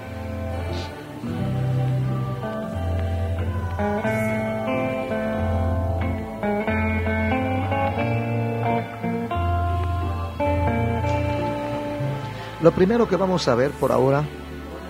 Lo 12.62 12.72
primero 12.72 13.08
que 13.08 13.16
vamos 13.16 13.48
a 13.48 13.56
ver 13.56 13.72
por 13.72 13.92
ahora 13.92 14.24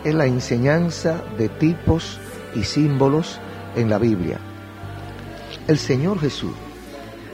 es 0.03 0.13
la 0.13 0.25
enseñanza 0.25 1.23
de 1.37 1.47
tipos 1.47 2.19
y 2.53 2.63
símbolos 2.63 3.39
en 3.77 3.89
la 3.89 3.97
Biblia. 3.97 4.39
El 5.69 5.77
Señor 5.77 6.19
Jesús, 6.19 6.51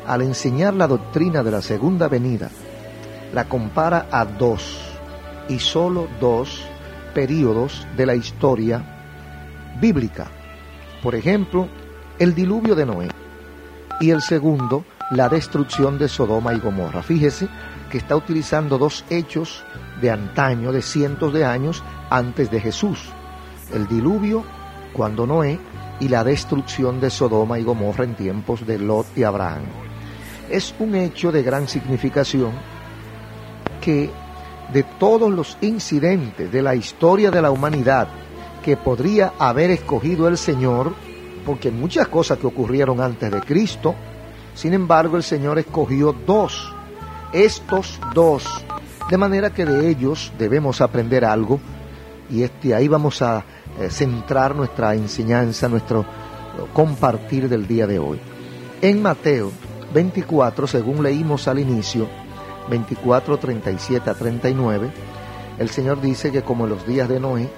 al 0.05 0.21
enseñar 0.21 0.75
la 0.75 0.85
doctrina 0.85 1.41
de 1.41 1.49
la 1.49 1.63
segunda 1.63 2.07
venida, 2.07 2.51
la 3.33 3.45
compara 3.45 4.09
a 4.11 4.25
dos 4.25 4.79
y 5.49 5.57
solo 5.57 6.07
dos 6.19 6.61
periodos 7.15 7.87
de 7.97 8.05
la 8.05 8.13
historia 8.13 8.83
bíblica. 9.81 10.27
Por 11.01 11.15
ejemplo, 11.15 11.67
el 12.19 12.35
diluvio 12.35 12.75
de 12.75 12.85
Noé 12.85 13.07
y 13.99 14.11
el 14.11 14.21
segundo, 14.21 14.85
la 15.09 15.29
destrucción 15.29 15.97
de 15.97 16.07
Sodoma 16.07 16.53
y 16.53 16.59
Gomorra. 16.59 17.01
Fíjese 17.01 17.47
que 17.89 17.97
está 17.97 18.15
utilizando 18.15 18.77
dos 18.77 19.03
hechos 19.09 19.63
de 20.01 20.11
antaño, 20.11 20.71
de 20.71 20.81
cientos 20.81 21.33
de 21.33 21.45
años 21.45 21.83
antes 22.09 22.51
de 22.51 22.59
Jesús. 22.59 23.09
El 23.73 23.87
diluvio 23.87 24.43
cuando 24.93 25.27
Noé 25.27 25.59
y 25.99 26.07
la 26.09 26.23
destrucción 26.23 26.99
de 26.99 27.09
Sodoma 27.09 27.59
y 27.59 27.63
Gomorra 27.63 28.03
en 28.03 28.15
tiempos 28.15 28.65
de 28.65 28.79
Lot 28.79 29.07
y 29.15 29.23
Abraham. 29.23 29.63
Es 30.49 30.73
un 30.79 30.95
hecho 30.95 31.31
de 31.31 31.43
gran 31.43 31.67
significación 31.67 32.51
que 33.81 34.09
de 34.71 34.83
todos 34.83 35.31
los 35.31 35.57
incidentes 35.61 36.51
de 36.51 36.61
la 36.61 36.75
historia 36.75 37.31
de 37.31 37.41
la 37.41 37.51
humanidad 37.51 38.07
que 38.63 38.75
podría 38.75 39.33
haber 39.39 39.71
escogido 39.71 40.27
el 40.27 40.37
Señor, 40.37 40.93
porque 41.45 41.71
muchas 41.71 42.07
cosas 42.09 42.37
que 42.37 42.47
ocurrieron 42.47 42.99
antes 42.99 43.31
de 43.31 43.39
Cristo, 43.41 43.95
sin 44.53 44.73
embargo 44.73 45.15
el 45.15 45.23
Señor 45.23 45.57
escogió 45.59 46.13
dos, 46.25 46.73
estos 47.31 47.99
dos, 48.13 48.45
de 49.09 49.17
manera 49.17 49.51
que 49.51 49.65
de 49.65 49.89
ellos 49.89 50.33
debemos 50.37 50.81
aprender 50.81 51.25
algo 51.25 51.59
y 52.29 52.43
este, 52.43 52.75
ahí 52.75 52.87
vamos 52.87 53.21
a 53.21 53.43
eh, 53.79 53.89
centrar 53.89 54.55
nuestra 54.55 54.95
enseñanza, 54.95 55.69
nuestro 55.69 56.05
compartir 56.73 57.47
del 57.47 57.67
día 57.67 57.87
de 57.87 57.99
hoy. 57.99 58.19
En 58.81 59.01
Mateo 59.01 59.51
24, 59.93 60.67
según 60.67 61.03
leímos 61.03 61.47
al 61.47 61.59
inicio, 61.59 62.07
24, 62.69 63.37
37 63.37 64.09
a 64.09 64.13
39, 64.13 64.91
el 65.59 65.69
Señor 65.69 66.01
dice 66.01 66.31
que 66.31 66.41
como 66.41 66.65
en 66.65 66.71
los 66.71 66.85
días 66.85 67.07
de 67.07 67.19
Noé, 67.19 67.49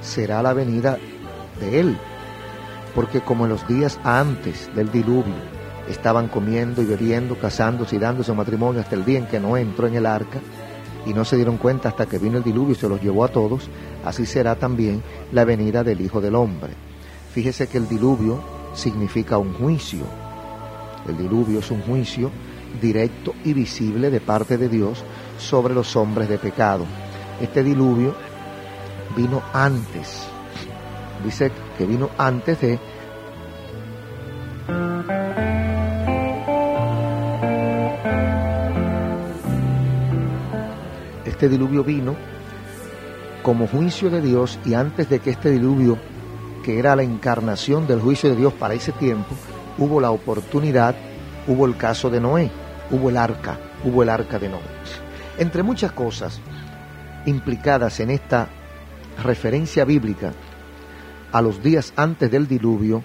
será 0.00 0.42
la 0.42 0.52
venida 0.52 0.98
de 1.60 1.80
Él. 1.80 1.98
Porque 2.94 3.20
como 3.20 3.44
en 3.44 3.52
los 3.52 3.66
días 3.66 3.98
antes 4.04 4.74
del 4.74 4.90
diluvio, 4.90 5.34
estaban 5.88 6.28
comiendo 6.28 6.82
y 6.82 6.84
bebiendo, 6.84 7.38
casándose 7.38 7.96
y 7.96 7.98
dándose 7.98 8.32
matrimonio 8.32 8.80
hasta 8.80 8.94
el 8.94 9.04
día 9.04 9.18
en 9.18 9.26
que 9.26 9.40
Noé 9.40 9.62
entró 9.62 9.86
en 9.86 9.94
el 9.94 10.06
arca, 10.06 10.40
y 11.06 11.14
no 11.14 11.24
se 11.24 11.36
dieron 11.36 11.56
cuenta 11.56 11.88
hasta 11.88 12.06
que 12.06 12.18
vino 12.18 12.38
el 12.38 12.44
diluvio 12.44 12.72
y 12.72 12.78
se 12.78 12.88
los 12.88 13.00
llevó 13.00 13.24
a 13.24 13.28
todos, 13.28 13.68
así 14.04 14.26
será 14.26 14.54
también 14.56 15.02
la 15.32 15.44
venida 15.44 15.82
del 15.82 16.00
Hijo 16.00 16.20
del 16.20 16.34
Hombre. 16.34 16.72
Fíjese 17.32 17.68
que 17.68 17.78
el 17.78 17.88
diluvio 17.88 18.42
significa 18.74 19.38
un 19.38 19.54
juicio. 19.54 20.04
El 21.08 21.16
diluvio 21.16 21.60
es 21.60 21.70
un 21.70 21.80
juicio 21.82 22.30
directo 22.80 23.34
y 23.44 23.52
visible 23.52 24.10
de 24.10 24.20
parte 24.20 24.58
de 24.58 24.68
Dios 24.68 25.02
sobre 25.38 25.74
los 25.74 25.96
hombres 25.96 26.28
de 26.28 26.38
pecado. 26.38 26.84
Este 27.40 27.62
diluvio 27.62 28.14
vino 29.16 29.42
antes, 29.52 30.28
dice 31.24 31.50
que 31.76 31.86
vino 31.86 32.10
antes 32.18 32.60
de 32.60 32.78
este 41.40 41.48
diluvio 41.48 41.82
vino 41.82 42.16
como 43.42 43.66
juicio 43.66 44.10
de 44.10 44.20
Dios 44.20 44.58
y 44.66 44.74
antes 44.74 45.08
de 45.08 45.20
que 45.20 45.30
este 45.30 45.50
diluvio, 45.50 45.96
que 46.62 46.78
era 46.78 46.94
la 46.94 47.02
encarnación 47.02 47.86
del 47.86 47.98
juicio 47.98 48.28
de 48.28 48.36
Dios 48.36 48.52
para 48.52 48.74
ese 48.74 48.92
tiempo, 48.92 49.34
hubo 49.78 50.02
la 50.02 50.10
oportunidad, 50.10 50.94
hubo 51.46 51.64
el 51.64 51.78
caso 51.78 52.10
de 52.10 52.20
Noé, 52.20 52.50
hubo 52.90 53.08
el 53.08 53.16
arca, 53.16 53.58
hubo 53.82 54.02
el 54.02 54.10
arca 54.10 54.38
de 54.38 54.50
Noé. 54.50 54.60
Entre 55.38 55.62
muchas 55.62 55.92
cosas 55.92 56.42
implicadas 57.24 58.00
en 58.00 58.10
esta 58.10 58.48
referencia 59.24 59.86
bíblica 59.86 60.34
a 61.32 61.40
los 61.40 61.62
días 61.62 61.94
antes 61.96 62.30
del 62.30 62.48
diluvio, 62.48 63.02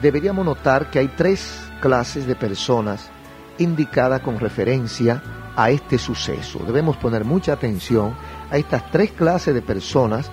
deberíamos 0.00 0.46
notar 0.46 0.90
que 0.90 1.00
hay 1.00 1.08
tres 1.08 1.60
clases 1.80 2.24
de 2.28 2.36
personas 2.36 3.10
indicadas 3.58 4.20
con 4.20 4.38
referencia 4.38 5.20
a 5.56 5.70
este 5.70 5.98
suceso. 5.98 6.60
Debemos 6.60 6.96
poner 6.96 7.24
mucha 7.24 7.52
atención 7.52 8.14
a 8.50 8.56
estas 8.56 8.90
tres 8.90 9.12
clases 9.12 9.54
de 9.54 9.62
personas 9.62 10.30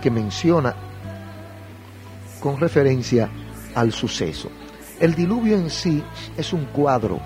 que 0.00 0.10
menciona 0.10 0.74
con 2.40 2.58
referencia 2.58 3.28
al 3.74 3.92
suceso. 3.92 4.48
El 5.00 5.14
diluvio 5.14 5.56
en 5.56 5.70
sí 5.70 6.02
es 6.36 6.52
un 6.52 6.66
cuadro 6.66 7.20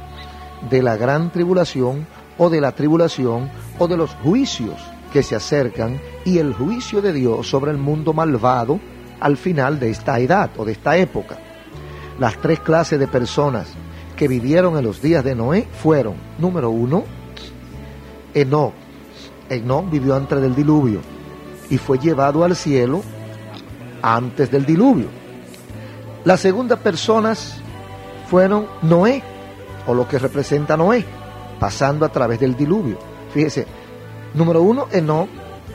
de 0.68 0.82
la 0.82 0.96
gran 0.96 1.32
tribulación 1.32 2.06
o 2.38 2.50
de 2.50 2.60
la 2.60 2.72
tribulación 2.72 3.50
o 3.78 3.88
de 3.88 3.96
los 3.96 4.14
juicios 4.16 4.80
que 5.12 5.22
se 5.22 5.36
acercan 5.36 6.00
y 6.24 6.38
el 6.38 6.54
juicio 6.54 7.02
de 7.02 7.12
Dios 7.12 7.48
sobre 7.48 7.70
el 7.70 7.78
mundo 7.78 8.12
malvado 8.12 8.80
al 9.20 9.36
final 9.36 9.78
de 9.78 9.90
esta 9.90 10.18
edad 10.18 10.50
o 10.56 10.64
de 10.64 10.72
esta 10.72 10.96
época. 10.96 11.38
Las 12.18 12.38
tres 12.38 12.60
clases 12.60 12.98
de 12.98 13.08
personas 13.08 13.68
que 14.16 14.28
vivieron 14.28 14.76
en 14.78 14.84
los 14.84 15.02
días 15.02 15.24
de 15.24 15.34
Noé 15.34 15.66
fueron, 15.72 16.14
número 16.38 16.70
uno, 16.70 17.04
Enoch. 18.34 18.72
Enoch 19.48 19.90
vivió 19.90 20.14
antes 20.14 20.40
del 20.40 20.54
diluvio 20.54 21.00
y 21.70 21.78
fue 21.78 21.98
llevado 21.98 22.44
al 22.44 22.56
cielo 22.56 23.02
antes 24.02 24.50
del 24.50 24.66
diluvio. 24.66 25.06
Las 26.24 26.40
segundas 26.40 26.78
personas 26.78 27.58
fueron 28.28 28.66
Noé, 28.82 29.22
o 29.86 29.94
lo 29.94 30.06
que 30.06 30.18
representa 30.18 30.76
Noé, 30.76 31.04
pasando 31.58 32.06
a 32.06 32.10
través 32.10 32.40
del 32.40 32.56
diluvio. 32.56 32.98
Fíjese, 33.32 33.66
número 34.34 34.62
uno, 34.62 34.88
Enoch, 34.92 35.28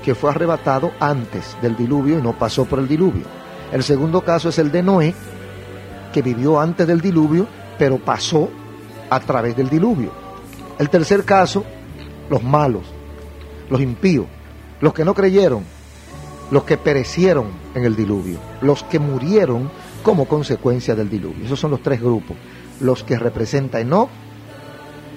que 0.03 0.15
fue 0.15 0.29
arrebatado 0.29 0.91
antes 0.99 1.57
del 1.61 1.75
diluvio 1.75 2.19
y 2.19 2.21
no 2.21 2.37
pasó 2.37 2.65
por 2.65 2.79
el 2.79 2.87
diluvio. 2.87 3.25
El 3.71 3.83
segundo 3.83 4.21
caso 4.21 4.49
es 4.49 4.59
el 4.59 4.71
de 4.71 4.83
Noé, 4.83 5.13
que 6.13 6.21
vivió 6.21 6.59
antes 6.59 6.87
del 6.87 7.01
diluvio, 7.01 7.47
pero 7.77 7.97
pasó 7.97 8.49
a 9.09 9.19
través 9.19 9.55
del 9.55 9.69
diluvio. 9.69 10.11
El 10.79 10.89
tercer 10.89 11.25
caso 11.25 11.65
los 12.29 12.43
malos, 12.43 12.83
los 13.69 13.81
impíos, 13.81 14.27
los 14.81 14.93
que 14.93 15.05
no 15.05 15.13
creyeron, 15.13 15.63
los 16.51 16.63
que 16.63 16.77
perecieron 16.77 17.47
en 17.75 17.85
el 17.85 17.95
diluvio, 17.95 18.39
los 18.61 18.83
que 18.83 18.99
murieron 18.99 19.69
como 20.03 20.25
consecuencia 20.25 20.95
del 20.95 21.09
diluvio. 21.09 21.45
Esos 21.45 21.59
son 21.59 21.71
los 21.71 21.81
tres 21.81 22.01
grupos. 22.01 22.37
Los 22.79 23.03
que 23.03 23.17
representa 23.17 23.79
Enoch, 23.79 24.09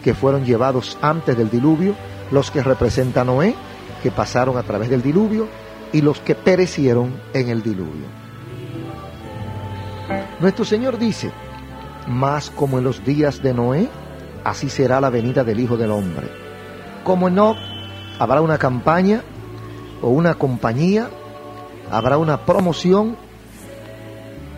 que 0.02 0.14
fueron 0.14 0.44
llevados 0.44 0.98
antes 1.02 1.36
del 1.36 1.50
diluvio, 1.50 1.94
los 2.30 2.50
que 2.50 2.62
representa 2.62 3.24
Noé, 3.24 3.54
que 4.02 4.10
pasaron 4.10 4.56
a 4.56 4.62
través 4.62 4.88
del 4.88 5.02
diluvio, 5.02 5.46
y 5.92 6.00
los 6.00 6.20
que 6.20 6.34
perecieron 6.34 7.14
en 7.34 7.48
el 7.50 7.62
diluvio. 7.62 8.06
Nuestro 10.40 10.64
Señor 10.64 10.98
dice, 10.98 11.30
más 12.08 12.50
como 12.50 12.78
en 12.78 12.84
los 12.84 13.04
días 13.04 13.42
de 13.42 13.52
Noé, 13.52 13.88
así 14.42 14.70
será 14.70 15.00
la 15.00 15.10
venida 15.10 15.44
del 15.44 15.60
Hijo 15.60 15.76
del 15.76 15.90
Hombre 15.90 16.39
como 17.04 17.30
no, 17.30 17.56
habrá 18.18 18.40
una 18.40 18.58
campaña 18.58 19.22
o 20.02 20.08
una 20.08 20.34
compañía, 20.34 21.08
habrá 21.90 22.18
una 22.18 22.44
promoción, 22.44 23.16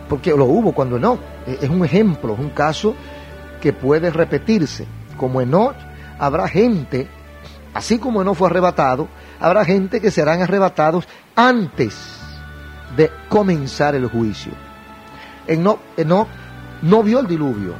porque 0.09 0.31
lo 0.31 0.45
hubo 0.45 0.73
cuando 0.73 0.97
Enoch, 0.97 1.19
es 1.47 1.69
un 1.69 1.83
ejemplo, 1.83 2.33
es 2.33 2.39
un 2.39 2.49
caso 2.49 2.95
que 3.61 3.73
puede 3.73 4.09
repetirse. 4.09 4.85
Como 5.17 5.41
Enoch, 5.41 5.75
habrá 6.19 6.47
gente, 6.47 7.07
así 7.73 7.97
como 7.97 8.21
Enoch 8.21 8.35
fue 8.35 8.49
arrebatado, 8.49 9.07
habrá 9.39 9.65
gente 9.65 9.99
que 9.99 10.11
serán 10.11 10.41
arrebatados 10.41 11.07
antes 11.35 12.19
de 12.95 13.09
comenzar 13.29 13.95
el 13.95 14.07
juicio. 14.07 14.51
Enoch, 15.47 15.79
Enoch 15.97 16.27
no 16.81 17.03
vio 17.03 17.19
el 17.19 17.27
diluvio, 17.27 17.73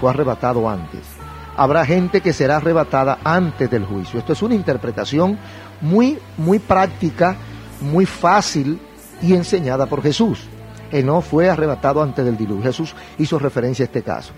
fue 0.00 0.10
arrebatado 0.10 0.68
antes. 0.68 1.13
Habrá 1.56 1.86
gente 1.86 2.20
que 2.20 2.32
será 2.32 2.56
arrebatada 2.56 3.18
antes 3.22 3.70
del 3.70 3.84
juicio. 3.84 4.18
Esto 4.18 4.32
es 4.32 4.42
una 4.42 4.54
interpretación 4.54 5.38
muy, 5.80 6.18
muy 6.36 6.58
práctica, 6.58 7.36
muy 7.80 8.06
fácil 8.06 8.80
y 9.22 9.34
enseñada 9.34 9.86
por 9.86 10.02
Jesús. 10.02 10.48
Enoch 10.90 11.24
fue 11.24 11.48
arrebatado 11.48 12.02
antes 12.02 12.24
del 12.24 12.36
diluvio. 12.36 12.64
Jesús 12.64 12.94
hizo 13.18 13.38
referencia 13.38 13.84
a 13.84 13.86
este 13.86 14.02
caso. 14.02 14.32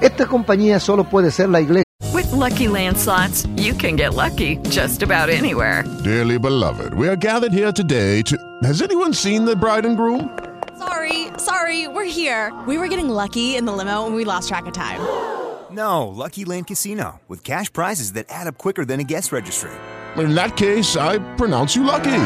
Esta 0.00 0.26
compañía 0.26 0.80
solo 0.80 1.04
puede 1.04 1.30
ser 1.30 1.48
la 1.48 1.60
iglesia. 1.60 1.84
With 2.14 2.30
lucky 2.32 2.66
landslots, 2.66 3.46
you 3.56 3.74
can 3.74 3.96
get 3.96 4.14
lucky 4.14 4.58
just 4.70 5.02
about 5.02 5.28
anywhere. 5.28 5.84
Dearly 6.02 6.38
beloved, 6.38 6.94
we 6.94 7.08
are 7.08 7.16
gathered 7.16 7.52
here 7.52 7.72
today 7.72 8.22
to. 8.22 8.36
Has 8.64 8.82
anyone 8.82 9.14
seen 9.14 9.44
the 9.44 9.54
bride 9.54 9.86
and 9.86 9.96
groom? 9.96 10.28
Sorry, 10.78 11.28
sorry, 11.36 11.88
we're 11.88 12.04
here. 12.04 12.52
We 12.66 12.76
were 12.78 12.88
getting 12.88 13.08
lucky 13.08 13.56
in 13.56 13.66
the 13.66 13.72
limo 13.72 14.06
and 14.06 14.14
we 14.14 14.24
lost 14.24 14.48
track 14.48 14.66
of 14.66 14.72
time. 14.72 15.00
No, 15.74 16.08
Lucky 16.08 16.44
Land 16.44 16.66
Casino, 16.66 17.20
with 17.28 17.42
cash 17.42 17.72
prizes 17.72 18.12
that 18.12 18.26
add 18.28 18.46
up 18.46 18.58
quicker 18.58 18.84
than 18.84 19.00
a 19.00 19.04
guest 19.04 19.32
registry. 19.32 19.70
In 20.18 20.34
that 20.34 20.56
case, 20.56 20.96
I 20.96 21.18
pronounce 21.36 21.74
you 21.74 21.82
lucky. 21.82 22.24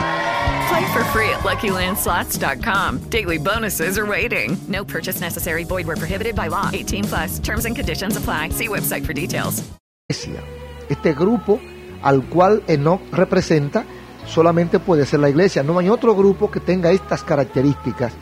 Play 0.69 0.93
for 0.93 1.05
free 1.15 1.29
at 1.31 1.45
LuckyLandSlots.com. 1.45 3.09
Daily 3.09 3.39
bonuses 3.39 3.99
are 3.99 4.07
waiting. 4.07 4.57
No 4.67 4.85
purchase 4.85 5.21
necessary. 5.21 5.65
Void 5.65 5.87
where 5.87 5.97
prohibited 5.97 6.35
by 6.35 6.49
law. 6.49 6.71
18 6.73 7.05
plus. 7.05 7.39
Terms 7.39 7.65
and 7.67 7.77
conditions 7.77 8.17
apply. 8.17 8.51
See 8.51 8.67
website 8.67 9.07
for 9.07 9.13
details. 9.13 9.63
Este 10.09 11.15
grupo 11.15 11.61
al 12.03 12.23
cual 12.29 12.63
Enoch 12.67 13.01
representa 13.13 13.85
solamente 14.27 14.81
puede 14.81 15.07
ser 15.07 15.21
la 15.21 15.29
iglesia. 15.29 15.63
No 15.63 15.79
hay 15.79 15.89
otro 15.89 16.15
grupo 16.17 16.51
que 16.51 16.61
tenga 16.61 16.91
estas 16.91 17.23
características, 17.23 18.13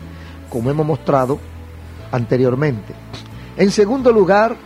como 0.51 0.71
hemos 0.71 0.87
mostrado 0.87 1.39
anteriormente. 2.13 2.95
En 3.57 3.71
segundo 3.71 4.13
lugar, 4.13 4.57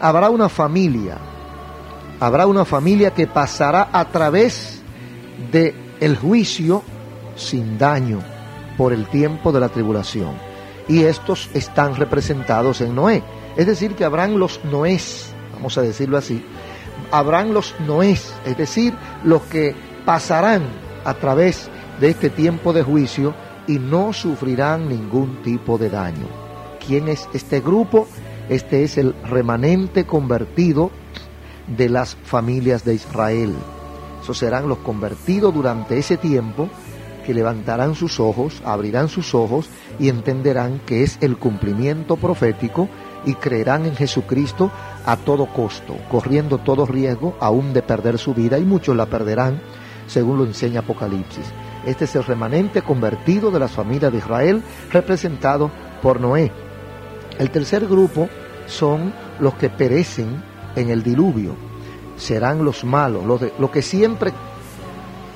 habrá 0.00 0.30
una 0.30 0.48
familia. 0.48 1.18
Habrá 2.20 2.46
una 2.46 2.64
familia 2.64 3.12
que 3.12 3.26
pasará 3.26 3.90
a 3.92 4.06
través 4.06 4.80
de 5.52 5.74
el 6.00 6.16
juicio 6.16 6.82
sin 7.36 7.78
daño 7.78 8.20
por 8.76 8.92
el 8.92 9.06
tiempo 9.06 9.52
de 9.52 9.60
la 9.60 9.68
tribulación. 9.68 10.34
Y 10.88 11.04
estos 11.04 11.50
están 11.52 11.96
representados 11.96 12.80
en 12.80 12.94
Noé. 12.94 13.22
Es 13.56 13.66
decir, 13.66 13.94
que 13.94 14.04
habrán 14.04 14.38
los 14.38 14.64
Noés, 14.64 15.32
vamos 15.54 15.76
a 15.78 15.82
decirlo 15.82 16.16
así, 16.16 16.44
habrán 17.10 17.52
los 17.52 17.74
Noés, 17.86 18.32
es 18.44 18.56
decir, 18.56 18.94
los 19.24 19.42
que 19.42 19.74
pasarán 20.04 20.62
a 21.04 21.14
través 21.14 21.68
de 22.00 22.10
este 22.10 22.30
tiempo 22.30 22.72
de 22.72 22.82
juicio 22.82 23.34
y 23.66 23.78
no 23.78 24.12
sufrirán 24.12 24.88
ningún 24.88 25.42
tipo 25.42 25.78
de 25.78 25.90
daño. 25.90 26.26
¿Quién 26.86 27.08
es 27.08 27.28
este 27.32 27.60
grupo? 27.60 28.06
Este 28.48 28.84
es 28.84 28.96
el 28.96 29.14
remanente 29.24 30.04
convertido 30.04 30.90
de 31.66 31.88
las 31.88 32.14
familias 32.14 32.84
de 32.84 32.94
Israel. 32.94 33.52
Esos 34.22 34.38
serán 34.38 34.68
los 34.68 34.78
convertidos 34.78 35.52
durante 35.52 35.98
ese 35.98 36.16
tiempo 36.16 36.68
que 37.26 37.34
levantarán 37.34 37.96
sus 37.96 38.20
ojos, 38.20 38.62
abrirán 38.64 39.08
sus 39.08 39.34
ojos 39.34 39.68
y 39.98 40.08
entenderán 40.08 40.80
que 40.86 41.02
es 41.02 41.18
el 41.20 41.38
cumplimiento 41.38 42.16
profético 42.16 42.88
y 43.24 43.34
creerán 43.34 43.84
en 43.84 43.96
Jesucristo 43.96 44.70
a 45.04 45.16
todo 45.16 45.46
costo, 45.46 45.96
corriendo 46.08 46.58
todo 46.58 46.86
riesgo 46.86 47.36
aún 47.40 47.72
de 47.72 47.82
perder 47.82 48.18
su 48.18 48.32
vida 48.32 48.58
y 48.58 48.64
muchos 48.64 48.96
la 48.96 49.06
perderán, 49.06 49.60
según 50.06 50.38
lo 50.38 50.44
enseña 50.44 50.80
Apocalipsis. 50.80 51.46
Este 51.84 52.04
es 52.04 52.14
el 52.14 52.24
remanente 52.24 52.82
convertido 52.82 53.50
de 53.50 53.58
las 53.58 53.72
familias 53.72 54.12
de 54.12 54.18
Israel, 54.18 54.62
representado 54.92 55.70
por 56.00 56.20
Noé. 56.20 56.52
El 57.38 57.50
tercer 57.50 57.86
grupo 57.86 58.28
son 58.66 59.12
los 59.40 59.54
que 59.54 59.70
perecen 59.70 60.42
en 60.74 60.90
el 60.90 61.02
diluvio. 61.02 61.54
Serán 62.16 62.64
los 62.64 62.84
malos, 62.84 63.24
los, 63.24 63.40
de, 63.40 63.52
los 63.58 63.70
que 63.70 63.82
siempre 63.82 64.32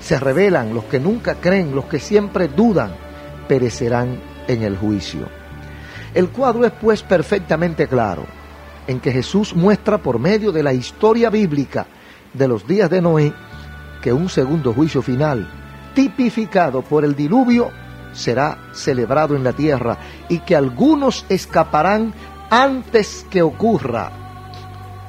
se 0.01 0.19
rebelan, 0.19 0.75
los 0.75 0.85
que 0.85 0.99
nunca 0.99 1.35
creen, 1.35 1.75
los 1.75 1.85
que 1.87 1.99
siempre 1.99 2.49
dudan, 2.49 2.93
perecerán 3.49 4.19
en 4.49 4.63
el 4.63 4.77
juicio. 4.77 5.29
El 6.15 6.31
cuadro 6.31 6.65
es 6.65 6.73
pues 6.73 7.03
perfectamente 7.03 7.87
claro, 7.87 8.25
en 8.87 8.99
que 8.99 9.13
Jesús 9.13 9.55
muestra 9.55 9.99
por 9.99 10.19
medio 10.19 10.53
de 10.53 10.63
la 10.63 10.73
historia 10.73 11.31
bíblica 11.31 11.87
de 12.33 12.49
los 12.49 12.67
días 12.67 12.91
de 12.91 13.01
Noé 13.01 13.33
que 14.01 14.13
un 14.13 14.29
segundo 14.29 14.73
juicio 14.73 15.03
final, 15.03 15.49
tipificado 15.95 16.83
por 16.83 17.05
el 17.05 17.15
diluvio, 17.15 17.71
será 18.13 18.59
celebrado 18.73 19.37
en 19.37 19.45
la 19.45 19.53
tierra 19.53 19.99
y 20.29 20.39
que 20.41 20.57
algunos 20.57 21.25
escaparán 21.29 22.13
antes 22.51 23.25
que 23.31 23.43
ocurra, 23.43 24.11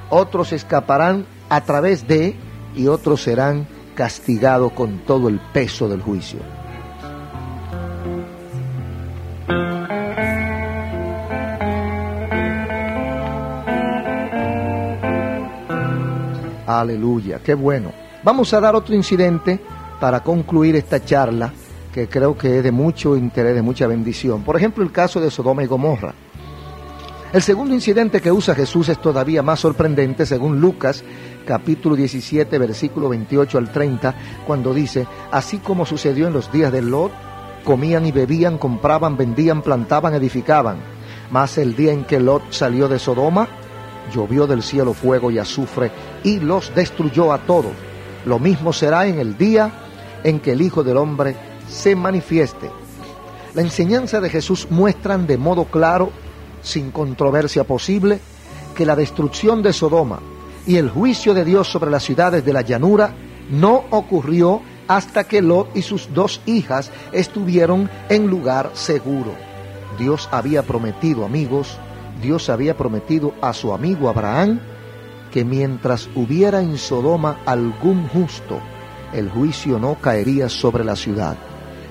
otros 0.09 0.53
escaparán 0.53 1.25
a 1.49 1.61
través 1.61 2.07
de 2.07 2.35
y 2.75 2.87
otros 2.87 3.23
serán 3.23 3.67
castigados 3.95 4.71
con 4.73 4.99
todo 4.99 5.27
el 5.27 5.39
peso 5.51 5.89
del 5.89 6.01
juicio. 6.01 6.39
Aleluya, 16.67 17.39
qué 17.43 17.53
bueno. 17.53 17.91
Vamos 18.23 18.53
a 18.53 18.61
dar 18.61 18.75
otro 18.75 18.95
incidente 18.95 19.59
para 19.99 20.21
concluir 20.21 20.75
esta 20.75 21.03
charla 21.03 21.51
que 21.91 22.07
creo 22.07 22.37
que 22.37 22.59
es 22.59 22.63
de 22.63 22.71
mucho 22.71 23.17
interés, 23.17 23.55
de 23.55 23.61
mucha 23.61 23.87
bendición. 23.87 24.43
Por 24.43 24.55
ejemplo, 24.55 24.83
el 24.83 24.91
caso 24.91 25.19
de 25.19 25.29
Sodoma 25.29 25.63
y 25.63 25.67
Gomorra. 25.67 26.13
El 27.33 27.41
segundo 27.41 27.73
incidente 27.73 28.19
que 28.19 28.29
usa 28.29 28.53
Jesús 28.53 28.89
es 28.89 28.99
todavía 28.99 29.41
más 29.41 29.61
sorprendente 29.61 30.25
según 30.25 30.59
Lucas 30.59 31.01
capítulo 31.45 31.95
17 31.95 32.57
versículo 32.57 33.07
28 33.07 33.57
al 33.57 33.71
30 33.71 34.15
cuando 34.45 34.73
dice, 34.73 35.07
así 35.31 35.59
como 35.59 35.85
sucedió 35.85 36.27
en 36.27 36.33
los 36.33 36.51
días 36.51 36.73
de 36.73 36.81
Lot, 36.81 37.13
comían 37.63 38.05
y 38.05 38.11
bebían, 38.11 38.57
compraban, 38.57 39.15
vendían, 39.15 39.61
plantaban, 39.61 40.13
edificaban. 40.13 40.79
Mas 41.31 41.57
el 41.57 41.73
día 41.73 41.93
en 41.93 42.03
que 42.03 42.19
Lot 42.19 42.51
salió 42.51 42.89
de 42.89 42.99
Sodoma, 42.99 43.47
llovió 44.13 44.45
del 44.45 44.61
cielo 44.61 44.93
fuego 44.93 45.31
y 45.31 45.39
azufre 45.39 45.89
y 46.25 46.41
los 46.41 46.75
destruyó 46.75 47.31
a 47.31 47.37
todos. 47.37 47.71
Lo 48.25 48.39
mismo 48.39 48.73
será 48.73 49.07
en 49.07 49.19
el 49.19 49.37
día 49.37 49.71
en 50.25 50.41
que 50.41 50.51
el 50.51 50.61
Hijo 50.61 50.83
del 50.83 50.97
Hombre 50.97 51.37
se 51.69 51.95
manifieste. 51.95 52.69
La 53.53 53.61
enseñanza 53.61 54.19
de 54.19 54.29
Jesús 54.29 54.67
muestran 54.69 55.27
de 55.27 55.37
modo 55.37 55.63
claro, 55.63 56.11
sin 56.61 56.91
controversia 56.91 57.63
posible, 57.63 58.19
que 58.75 58.85
la 58.85 58.95
destrucción 58.95 59.61
de 59.61 59.73
Sodoma 59.73 60.19
y 60.65 60.77
el 60.77 60.89
juicio 60.89 61.33
de 61.33 61.45
Dios 61.45 61.67
sobre 61.67 61.91
las 61.91 62.03
ciudades 62.03 62.45
de 62.45 62.53
la 62.53 62.61
llanura 62.61 63.13
no 63.49 63.83
ocurrió 63.89 64.61
hasta 64.87 65.23
que 65.23 65.41
Lot 65.41 65.75
y 65.75 65.81
sus 65.81 66.13
dos 66.13 66.41
hijas 66.45 66.91
estuvieron 67.11 67.89
en 68.09 68.27
lugar 68.27 68.71
seguro. 68.73 69.33
Dios 69.97 70.29
había 70.31 70.63
prometido, 70.63 71.25
amigos, 71.25 71.77
Dios 72.21 72.49
había 72.49 72.77
prometido 72.77 73.33
a 73.41 73.53
su 73.53 73.73
amigo 73.73 74.09
Abraham 74.09 74.59
que 75.31 75.45
mientras 75.45 76.09
hubiera 76.15 76.61
en 76.61 76.77
Sodoma 76.77 77.39
algún 77.45 78.07
justo, 78.09 78.59
el 79.13 79.29
juicio 79.29 79.79
no 79.79 79.95
caería 79.95 80.49
sobre 80.49 80.83
la 80.83 80.95
ciudad. 80.95 81.37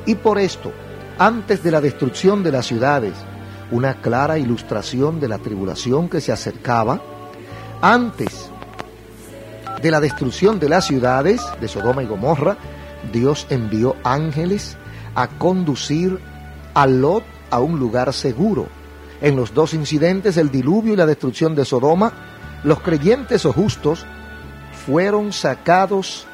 Y 0.06 0.14
por 0.14 0.38
esto, 0.38 0.72
antes 1.18 1.62
de 1.62 1.70
la 1.70 1.80
destrucción 1.80 2.42
de 2.42 2.52
las 2.52 2.66
ciudades, 2.66 3.14
una 3.70 4.00
clara 4.00 4.38
ilustración 4.38 5.20
de 5.20 5.28
la 5.28 5.38
tribulación 5.38 6.08
que 6.08 6.20
se 6.20 6.32
acercaba, 6.32 7.00
antes 7.80 8.50
de 9.82 9.90
la 9.90 10.00
destrucción 10.00 10.58
de 10.58 10.68
las 10.68 10.86
ciudades 10.86 11.40
de 11.60 11.68
Sodoma 11.68 12.02
y 12.02 12.06
Gomorra, 12.06 12.56
Dios 13.12 13.46
envió 13.50 13.96
ángeles 14.04 14.76
a 15.14 15.28
conducir 15.28 16.18
a 16.74 16.86
Lot 16.86 17.24
a 17.50 17.60
un 17.60 17.78
lugar 17.78 18.12
seguro. 18.12 18.68
En 19.20 19.36
los 19.36 19.54
dos 19.54 19.74
incidentes, 19.74 20.36
el 20.36 20.50
diluvio 20.50 20.94
y 20.94 20.96
la 20.96 21.06
destrucción 21.06 21.54
de 21.54 21.64
Sodoma, 21.64 22.12
los 22.64 22.80
creyentes 22.80 23.44
o 23.46 23.52
justos 23.52 24.06
fueron 24.86 25.32
sacados 25.32 26.26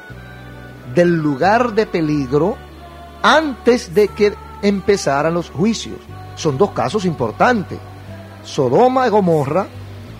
del 0.93 1.15
lugar 1.15 1.73
de 1.73 1.85
peligro 1.85 2.57
antes 3.21 3.93
de 3.93 4.07
que 4.09 4.33
empezaran 4.61 5.33
los 5.33 5.49
juicios. 5.49 5.99
Son 6.37 6.57
dos 6.57 6.71
casos 6.71 7.03
importantes. 7.03 7.79
Sodoma 8.43 9.07
y 9.07 9.09
Gomorra 9.09 9.67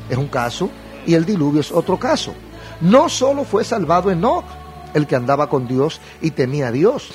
es 0.10 0.18
un 0.18 0.28
caso 0.28 0.70
y 1.06 1.14
el 1.14 1.26
diluvio 1.26 1.62
es 1.62 1.72
otro 1.72 1.98
caso. 1.98 2.34
No 2.82 3.08
solo 3.08 3.46
fue 3.46 3.64
salvado 3.64 4.12
Enoch, 4.12 4.44
el 4.94 5.08
que 5.08 5.16
andaba 5.16 5.48
con 5.48 5.68
Dios 5.68 6.02
y 6.22 6.32
temía 6.32 6.68
a 6.68 6.72
Dios. 6.72 7.12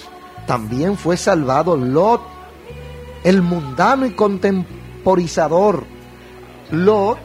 También 0.46 0.96
fue 0.96 1.16
salvado 1.16 1.76
Lot, 1.76 2.22
el 3.24 3.42
mundano 3.42 4.06
y 4.06 4.12
contemporizador. 4.12 5.84
Lot, 6.70 7.18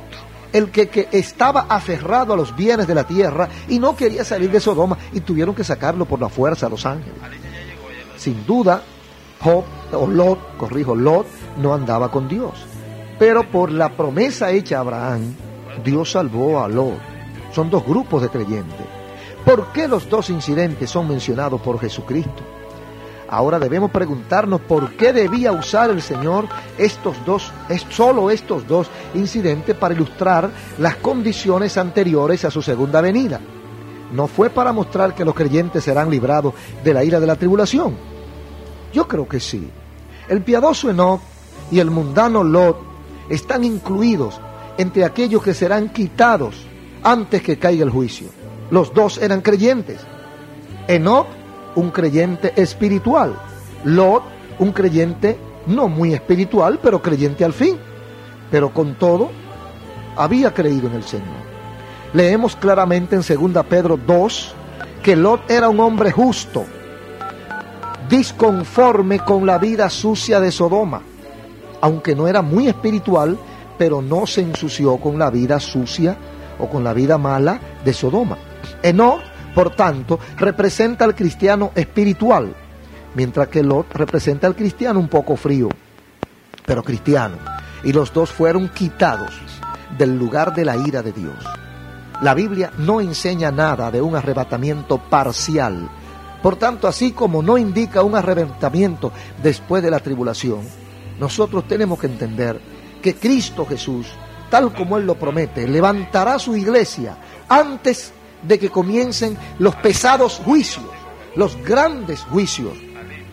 el 0.51 0.71
que, 0.71 0.89
que 0.89 1.07
estaba 1.11 1.67
aferrado 1.69 2.33
a 2.33 2.37
los 2.37 2.55
bienes 2.55 2.87
de 2.87 2.95
la 2.95 3.05
tierra 3.05 3.49
y 3.67 3.79
no 3.79 3.95
quería 3.95 4.25
salir 4.25 4.51
de 4.51 4.59
Sodoma 4.59 4.97
y 5.13 5.21
tuvieron 5.21 5.53
que 5.53 5.63
sacarlo 5.63 6.05
por 6.05 6.19
la 6.19 6.29
fuerza 6.29 6.65
a 6.65 6.69
los 6.69 6.85
ángeles. 6.85 7.15
Sin 8.17 8.45
duda, 8.45 8.81
Job, 9.39 9.63
o 9.93 10.07
Lot, 10.07 10.57
corrijo, 10.57 10.95
Lot 10.95 11.27
no 11.57 11.73
andaba 11.73 12.11
con 12.11 12.27
Dios. 12.27 12.65
Pero 13.19 13.49
por 13.49 13.71
la 13.71 13.89
promesa 13.89 14.51
hecha 14.51 14.77
a 14.77 14.81
Abraham, 14.81 15.33
Dios 15.83 16.11
salvó 16.11 16.59
a 16.63 16.67
Lot. 16.67 16.99
Son 17.53 17.69
dos 17.69 17.85
grupos 17.85 18.21
de 18.21 18.29
creyentes. 18.29 18.85
¿Por 19.45 19.71
qué 19.71 19.87
los 19.87 20.09
dos 20.09 20.29
incidentes 20.29 20.89
son 20.89 21.07
mencionados 21.07 21.61
por 21.61 21.79
Jesucristo? 21.79 22.43
Ahora 23.29 23.59
debemos 23.59 23.91
preguntarnos 23.91 24.61
por 24.61 24.91
qué 24.93 25.11
debía 25.11 25.51
usar 25.51 25.89
el 25.89 26.01
Señor 26.01 26.47
estos 26.77 27.17
dos, 27.25 27.51
es 27.67 27.85
solo 27.89 28.29
estos 28.29 28.65
dos 28.67 28.87
incidentes 29.15 29.75
para 29.75 29.93
ilustrar 29.93 30.49
las 30.77 30.95
condiciones 30.97 31.77
anteriores 31.77 32.45
a 32.45 32.51
su 32.51 32.61
segunda 32.61 33.01
venida. 33.01 33.41
No 34.13 34.27
fue 34.27 34.49
para 34.49 34.71
mostrar 34.71 35.13
que 35.13 35.25
los 35.25 35.35
creyentes 35.35 35.83
serán 35.83 36.09
librados 36.09 36.53
de 36.83 36.93
la 36.93 37.03
ira 37.03 37.19
de 37.19 37.27
la 37.27 37.35
tribulación. 37.35 38.16
Yo 38.93 39.07
creo 39.07 39.27
que 39.27 39.39
sí. 39.39 39.69
El 40.27 40.41
piadoso 40.41 40.89
Enoch 40.89 41.21
y 41.71 41.79
el 41.79 41.91
mundano 41.91 42.43
Lot 42.43 42.77
están 43.29 43.63
incluidos 43.63 44.39
entre 44.77 45.05
aquellos 45.05 45.43
que 45.43 45.53
serán 45.53 45.89
quitados 45.89 46.55
antes 47.03 47.41
que 47.41 47.57
caiga 47.57 47.83
el 47.83 47.89
juicio. 47.89 48.27
Los 48.69 48.93
dos 48.93 49.17
eran 49.17 49.41
creyentes. 49.41 50.01
Enoch, 50.87 51.27
un 51.75 51.91
creyente 51.91 52.53
espiritual. 52.55 53.35
Lot, 53.83 54.23
un 54.59 54.71
creyente 54.71 55.37
no 55.67 55.87
muy 55.87 56.13
espiritual, 56.13 56.79
pero 56.81 57.01
creyente 57.01 57.43
al 57.45 57.53
fin. 57.53 57.77
Pero 58.51 58.73
con 58.73 58.95
todo, 58.95 59.29
había 60.15 60.53
creído 60.53 60.87
en 60.87 60.95
el 60.95 61.03
Señor. 61.03 61.47
Leemos 62.13 62.55
claramente 62.55 63.15
en 63.15 63.21
2 63.21 63.65
Pedro 63.65 63.97
2 63.97 64.55
que 65.03 65.15
Lot 65.15 65.49
era 65.49 65.69
un 65.69 65.79
hombre 65.79 66.11
justo, 66.11 66.65
disconforme 68.09 69.19
con 69.19 69.45
la 69.45 69.57
vida 69.57 69.89
sucia 69.89 70.39
de 70.39 70.51
Sodoma, 70.51 71.01
aunque 71.81 72.15
no 72.15 72.27
era 72.27 72.41
muy 72.41 72.67
espiritual, 72.67 73.37
pero 73.77 74.01
no 74.01 74.25
se 74.25 74.41
ensució 74.41 74.97
con 74.97 75.19
la 75.19 75.29
vida 75.29 75.59
sucia 75.59 76.17
o 76.59 76.67
con 76.67 76.83
la 76.83 76.93
vida 76.93 77.17
mala 77.17 77.59
de 77.83 77.93
Sodoma. 77.93 78.37
Enoch, 78.81 79.21
por 79.53 79.75
tanto, 79.75 80.19
representa 80.37 81.05
al 81.05 81.15
cristiano 81.15 81.71
espiritual, 81.75 82.53
mientras 83.15 83.47
que 83.47 83.63
Lot 83.63 83.93
representa 83.93 84.47
al 84.47 84.55
cristiano 84.55 84.99
un 84.99 85.07
poco 85.07 85.35
frío, 85.35 85.69
pero 86.65 86.83
cristiano. 86.83 87.37
Y 87.83 87.93
los 87.93 88.11
dos 88.11 88.31
fueron 88.31 88.69
quitados 88.69 89.33
del 89.97 90.17
lugar 90.17 90.53
de 90.53 90.65
la 90.65 90.75
ira 90.75 91.01
de 91.01 91.11
Dios. 91.11 91.45
La 92.21 92.33
Biblia 92.33 92.71
no 92.79 92.99
enseña 92.99 93.51
nada 93.51 93.91
de 93.91 94.01
un 94.01 94.15
arrebatamiento 94.15 94.97
parcial. 94.97 95.87
Por 96.41 96.55
tanto, 96.55 96.87
así 96.87 97.11
como 97.11 97.41
no 97.41 97.57
indica 97.57 98.03
un 98.03 98.15
arrebatamiento 98.15 99.11
después 99.41 99.81
de 99.83 99.91
la 99.91 99.99
tribulación, 99.99 100.61
nosotros 101.19 101.67
tenemos 101.67 101.99
que 101.99 102.07
entender 102.07 102.59
que 103.01 103.15
Cristo 103.15 103.65
Jesús, 103.65 104.07
tal 104.49 104.73
como 104.73 104.97
Él 104.97 105.05
lo 105.05 105.15
promete, 105.15 105.67
levantará 105.67 106.37
su 106.39 106.55
iglesia 106.55 107.17
antes 107.49 108.13
de 108.43 108.59
que 108.59 108.69
comiencen 108.69 109.37
los 109.59 109.75
pesados 109.75 110.41
juicios, 110.43 110.85
los 111.35 111.55
grandes 111.63 112.21
juicios 112.21 112.73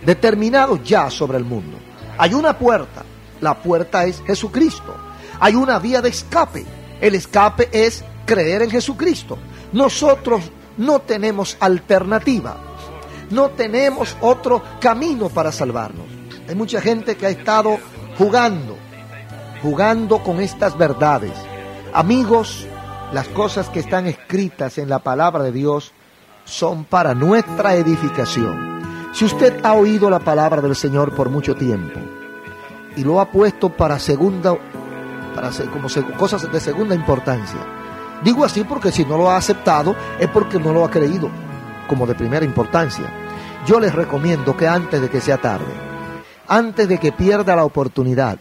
determinados 0.04 0.82
ya 0.82 1.10
sobre 1.10 1.38
el 1.38 1.44
mundo. 1.44 1.78
Hay 2.18 2.34
una 2.34 2.58
puerta, 2.58 3.04
la 3.40 3.54
puerta 3.54 4.04
es 4.04 4.22
Jesucristo. 4.26 4.94
Hay 5.40 5.54
una 5.54 5.78
vía 5.78 6.00
de 6.00 6.10
escape, 6.10 6.64
el 7.00 7.14
escape 7.14 7.68
es 7.72 8.04
creer 8.24 8.62
en 8.62 8.70
Jesucristo. 8.70 9.38
Nosotros 9.72 10.42
no 10.76 11.00
tenemos 11.00 11.56
alternativa, 11.60 12.56
no 13.30 13.50
tenemos 13.50 14.16
otro 14.20 14.62
camino 14.80 15.28
para 15.28 15.52
salvarnos. 15.52 16.06
Hay 16.48 16.54
mucha 16.54 16.80
gente 16.80 17.16
que 17.16 17.26
ha 17.26 17.30
estado 17.30 17.78
jugando, 18.18 18.76
jugando 19.62 20.22
con 20.22 20.40
estas 20.40 20.76
verdades. 20.76 21.32
Amigos, 21.92 22.66
las 23.12 23.28
cosas 23.28 23.68
que 23.68 23.80
están 23.80 24.06
escritas 24.06 24.78
en 24.78 24.88
la 24.88 24.98
palabra 24.98 25.44
de 25.44 25.52
Dios 25.52 25.92
son 26.44 26.84
para 26.84 27.14
nuestra 27.14 27.74
edificación. 27.74 29.10
Si 29.12 29.24
usted 29.24 29.64
ha 29.64 29.74
oído 29.74 30.10
la 30.10 30.18
palabra 30.18 30.60
del 30.60 30.74
Señor 30.74 31.14
por 31.14 31.30
mucho 31.30 31.54
tiempo 31.54 32.00
y 32.96 33.04
lo 33.04 33.20
ha 33.20 33.30
puesto 33.30 33.70
para 33.70 33.98
segunda, 33.98 34.56
para 35.34 35.50
como 35.72 35.88
cosas 36.16 36.50
de 36.50 36.60
segunda 36.60 36.94
importancia, 36.94 37.60
digo 38.22 38.44
así 38.44 38.64
porque 38.64 38.92
si 38.92 39.04
no 39.04 39.16
lo 39.16 39.30
ha 39.30 39.36
aceptado 39.36 39.94
es 40.18 40.28
porque 40.28 40.58
no 40.58 40.72
lo 40.72 40.84
ha 40.84 40.90
creído 40.90 41.30
como 41.94 42.08
de 42.08 42.16
primera 42.16 42.44
importancia. 42.44 43.04
Yo 43.68 43.78
les 43.78 43.94
recomiendo 43.94 44.56
que 44.56 44.66
antes 44.66 45.00
de 45.00 45.08
que 45.08 45.20
sea 45.20 45.36
tarde, 45.36 45.72
antes 46.48 46.88
de 46.88 46.98
que 46.98 47.12
pierda 47.12 47.54
la 47.54 47.64
oportunidad, 47.64 48.40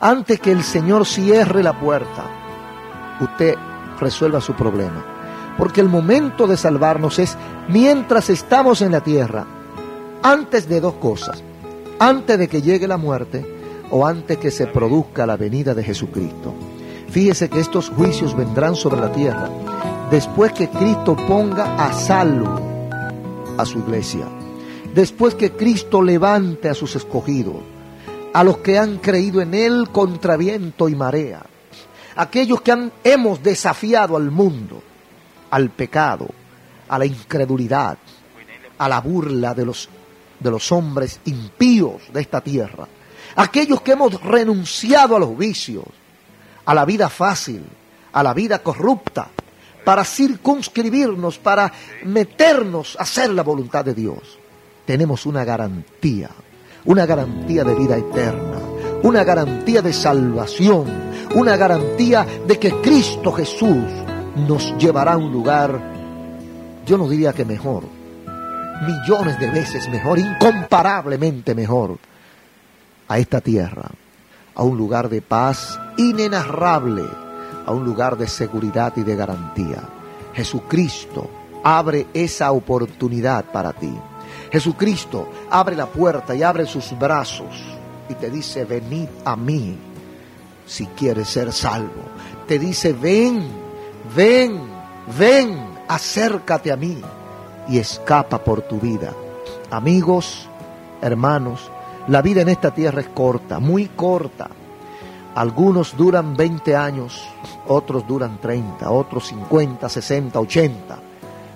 antes 0.00 0.40
que 0.40 0.50
el 0.50 0.62
Señor 0.62 1.04
cierre 1.04 1.62
la 1.62 1.78
puerta, 1.78 2.24
usted 3.20 3.54
resuelva 4.00 4.40
su 4.40 4.54
problema. 4.54 5.04
Porque 5.58 5.82
el 5.82 5.90
momento 5.90 6.46
de 6.46 6.56
salvarnos 6.56 7.18
es 7.18 7.36
mientras 7.68 8.30
estamos 8.30 8.80
en 8.80 8.92
la 8.92 9.02
tierra, 9.02 9.44
antes 10.22 10.70
de 10.70 10.80
dos 10.80 10.94
cosas, 10.94 11.44
antes 11.98 12.38
de 12.38 12.48
que 12.48 12.62
llegue 12.62 12.88
la 12.88 12.96
muerte 12.96 13.44
o 13.90 14.06
antes 14.06 14.38
que 14.38 14.50
se 14.50 14.68
produzca 14.68 15.26
la 15.26 15.36
venida 15.36 15.74
de 15.74 15.84
Jesucristo. 15.84 16.54
Fíjese 17.10 17.50
que 17.50 17.60
estos 17.60 17.90
juicios 17.90 18.34
vendrán 18.34 18.74
sobre 18.74 19.02
la 19.02 19.12
tierra 19.12 19.50
después 20.10 20.52
que 20.52 20.68
Cristo 20.68 21.16
ponga 21.16 21.76
a 21.76 21.92
salvo 21.92 22.58
a 23.58 23.64
su 23.66 23.78
iglesia, 23.78 24.26
después 24.94 25.34
que 25.34 25.52
Cristo 25.52 26.00
levante 26.02 26.68
a 26.68 26.74
sus 26.74 26.96
escogidos, 26.96 27.56
a 28.32 28.42
los 28.42 28.58
que 28.58 28.78
han 28.78 28.98
creído 28.98 29.42
en 29.42 29.52
Él 29.52 29.88
contra 29.92 30.36
viento 30.36 30.88
y 30.88 30.94
marea, 30.94 31.44
aquellos 32.16 32.62
que 32.62 32.72
han, 32.72 32.92
hemos 33.04 33.42
desafiado 33.42 34.16
al 34.16 34.30
mundo, 34.30 34.82
al 35.50 35.70
pecado, 35.70 36.28
a 36.88 36.98
la 36.98 37.04
incredulidad, 37.04 37.98
a 38.78 38.88
la 38.88 39.00
burla 39.00 39.52
de 39.54 39.66
los, 39.66 39.88
de 40.40 40.50
los 40.50 40.72
hombres 40.72 41.20
impíos 41.26 42.02
de 42.12 42.22
esta 42.22 42.40
tierra, 42.40 42.88
aquellos 43.36 43.82
que 43.82 43.92
hemos 43.92 44.22
renunciado 44.22 45.16
a 45.16 45.18
los 45.18 45.36
vicios, 45.36 45.84
a 46.64 46.74
la 46.74 46.86
vida 46.86 47.10
fácil, 47.10 47.62
a 48.12 48.22
la 48.22 48.32
vida 48.32 48.62
corrupta, 48.62 49.28
para 49.88 50.04
circunscribirnos, 50.04 51.38
para 51.38 51.72
meternos 52.04 52.94
a 52.98 53.04
hacer 53.04 53.30
la 53.30 53.42
voluntad 53.42 53.82
de 53.86 53.94
Dios. 53.94 54.38
Tenemos 54.84 55.24
una 55.24 55.44
garantía, 55.44 56.28
una 56.84 57.06
garantía 57.06 57.64
de 57.64 57.74
vida 57.74 57.96
eterna, 57.96 58.58
una 59.02 59.24
garantía 59.24 59.80
de 59.80 59.94
salvación, 59.94 60.84
una 61.34 61.56
garantía 61.56 62.26
de 62.46 62.58
que 62.58 62.70
Cristo 62.82 63.32
Jesús 63.32 63.82
nos 64.46 64.76
llevará 64.76 65.14
a 65.14 65.16
un 65.16 65.32
lugar, 65.32 65.80
yo 66.84 66.98
no 66.98 67.08
diría 67.08 67.32
que 67.32 67.46
mejor, 67.46 67.84
millones 68.86 69.40
de 69.40 69.50
veces 69.50 69.88
mejor, 69.88 70.18
incomparablemente 70.18 71.54
mejor, 71.54 71.96
a 73.08 73.18
esta 73.18 73.40
tierra, 73.40 73.88
a 74.54 74.62
un 74.64 74.76
lugar 74.76 75.08
de 75.08 75.22
paz 75.22 75.80
inenarrable 75.96 77.04
a 77.68 77.70
un 77.70 77.84
lugar 77.84 78.16
de 78.16 78.26
seguridad 78.26 78.94
y 78.96 79.02
de 79.02 79.14
garantía. 79.14 79.82
Jesucristo 80.32 81.28
abre 81.62 82.06
esa 82.14 82.50
oportunidad 82.52 83.44
para 83.44 83.74
ti. 83.74 83.92
Jesucristo 84.50 85.28
abre 85.50 85.76
la 85.76 85.84
puerta 85.84 86.34
y 86.34 86.42
abre 86.42 86.64
sus 86.64 86.98
brazos 86.98 87.62
y 88.08 88.14
te 88.14 88.30
dice, 88.30 88.64
venid 88.64 89.08
a 89.22 89.36
mí 89.36 89.76
si 90.64 90.86
quieres 90.86 91.28
ser 91.28 91.52
salvo. 91.52 92.08
Te 92.46 92.58
dice, 92.58 92.94
ven, 92.94 93.46
ven, 94.16 94.62
ven, 95.18 95.58
acércate 95.88 96.72
a 96.72 96.76
mí 96.76 97.02
y 97.68 97.76
escapa 97.76 98.42
por 98.42 98.62
tu 98.62 98.80
vida. 98.80 99.12
Amigos, 99.70 100.48
hermanos, 101.02 101.70
la 102.06 102.22
vida 102.22 102.40
en 102.40 102.48
esta 102.48 102.70
tierra 102.72 103.02
es 103.02 103.08
corta, 103.08 103.58
muy 103.58 103.88
corta. 103.88 104.48
Algunos 105.34 105.96
duran 105.96 106.36
20 106.36 106.74
años, 106.74 107.28
otros 107.66 108.06
duran 108.06 108.38
30, 108.40 108.90
otros 108.90 109.28
50, 109.28 109.88
60, 109.88 110.40
80, 110.40 110.98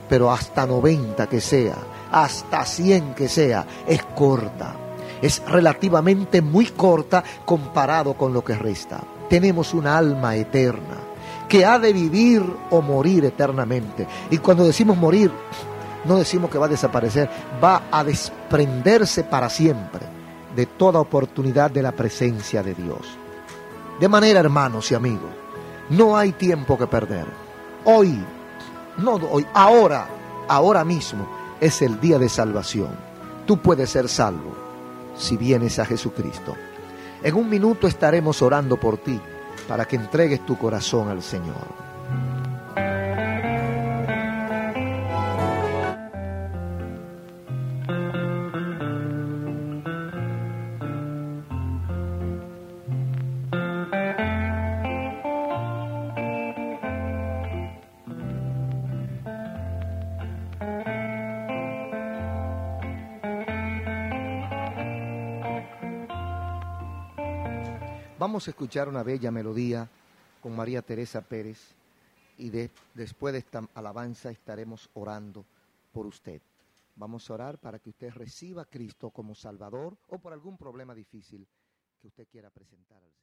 pero 0.08 0.30
hasta 0.30 0.66
90 0.66 1.26
que 1.28 1.40
sea, 1.40 1.76
hasta 2.10 2.64
100 2.64 3.14
que 3.14 3.28
sea, 3.28 3.66
es 3.86 4.04
corta. 4.04 4.76
Es 5.20 5.42
relativamente 5.46 6.42
muy 6.42 6.66
corta 6.66 7.22
comparado 7.44 8.14
con 8.14 8.32
lo 8.32 8.44
que 8.44 8.54
resta. 8.54 9.00
Tenemos 9.28 9.72
una 9.72 9.96
alma 9.96 10.36
eterna 10.36 10.98
que 11.48 11.64
ha 11.64 11.78
de 11.78 11.92
vivir 11.92 12.42
o 12.70 12.82
morir 12.82 13.24
eternamente. 13.24 14.06
Y 14.30 14.38
cuando 14.38 14.64
decimos 14.64 14.96
morir, 14.96 15.30
no 16.04 16.16
decimos 16.16 16.50
que 16.50 16.58
va 16.58 16.66
a 16.66 16.70
desaparecer, 16.70 17.28
va 17.62 17.82
a 17.90 18.02
desprenderse 18.04 19.24
para 19.24 19.48
siempre 19.48 20.00
de 20.54 20.66
toda 20.66 21.00
oportunidad 21.00 21.70
de 21.70 21.82
la 21.82 21.92
presencia 21.92 22.62
de 22.62 22.74
Dios. 22.74 23.21
De 24.02 24.08
manera, 24.08 24.40
hermanos 24.40 24.90
y 24.90 24.96
amigos, 24.96 25.30
no 25.90 26.16
hay 26.16 26.32
tiempo 26.32 26.76
que 26.76 26.88
perder. 26.88 27.24
Hoy, 27.84 28.18
no 28.96 29.12
hoy, 29.12 29.46
ahora, 29.54 30.08
ahora 30.48 30.84
mismo 30.84 31.28
es 31.60 31.82
el 31.82 32.00
día 32.00 32.18
de 32.18 32.28
salvación. 32.28 32.88
Tú 33.46 33.58
puedes 33.58 33.90
ser 33.90 34.08
salvo 34.08 34.56
si 35.16 35.36
vienes 35.36 35.78
a 35.78 35.86
Jesucristo. 35.86 36.56
En 37.22 37.36
un 37.36 37.48
minuto 37.48 37.86
estaremos 37.86 38.42
orando 38.42 38.76
por 38.76 38.98
ti 38.98 39.20
para 39.68 39.84
que 39.84 39.94
entregues 39.94 40.44
tu 40.44 40.58
corazón 40.58 41.08
al 41.08 41.22
Señor. 41.22 41.91
Vamos 68.42 68.48
a 68.48 68.58
escuchar 68.58 68.88
una 68.88 69.04
bella 69.04 69.30
melodía 69.30 69.88
con 70.42 70.56
María 70.56 70.82
Teresa 70.82 71.20
Pérez 71.20 71.76
y 72.36 72.50
de, 72.50 72.72
después 72.92 73.32
de 73.32 73.38
esta 73.38 73.68
alabanza 73.72 74.32
estaremos 74.32 74.90
orando 74.94 75.44
por 75.92 76.06
usted. 76.06 76.42
Vamos 76.96 77.30
a 77.30 77.34
orar 77.34 77.58
para 77.58 77.78
que 77.78 77.90
usted 77.90 78.10
reciba 78.10 78.62
a 78.62 78.64
Cristo 78.64 79.10
como 79.10 79.36
Salvador 79.36 79.96
o 80.08 80.18
por 80.18 80.32
algún 80.32 80.58
problema 80.58 80.92
difícil 80.92 81.46
que 82.00 82.08
usted 82.08 82.26
quiera 82.26 82.50
presentar 82.50 82.96
al 82.96 83.12
Señor. 83.12 83.21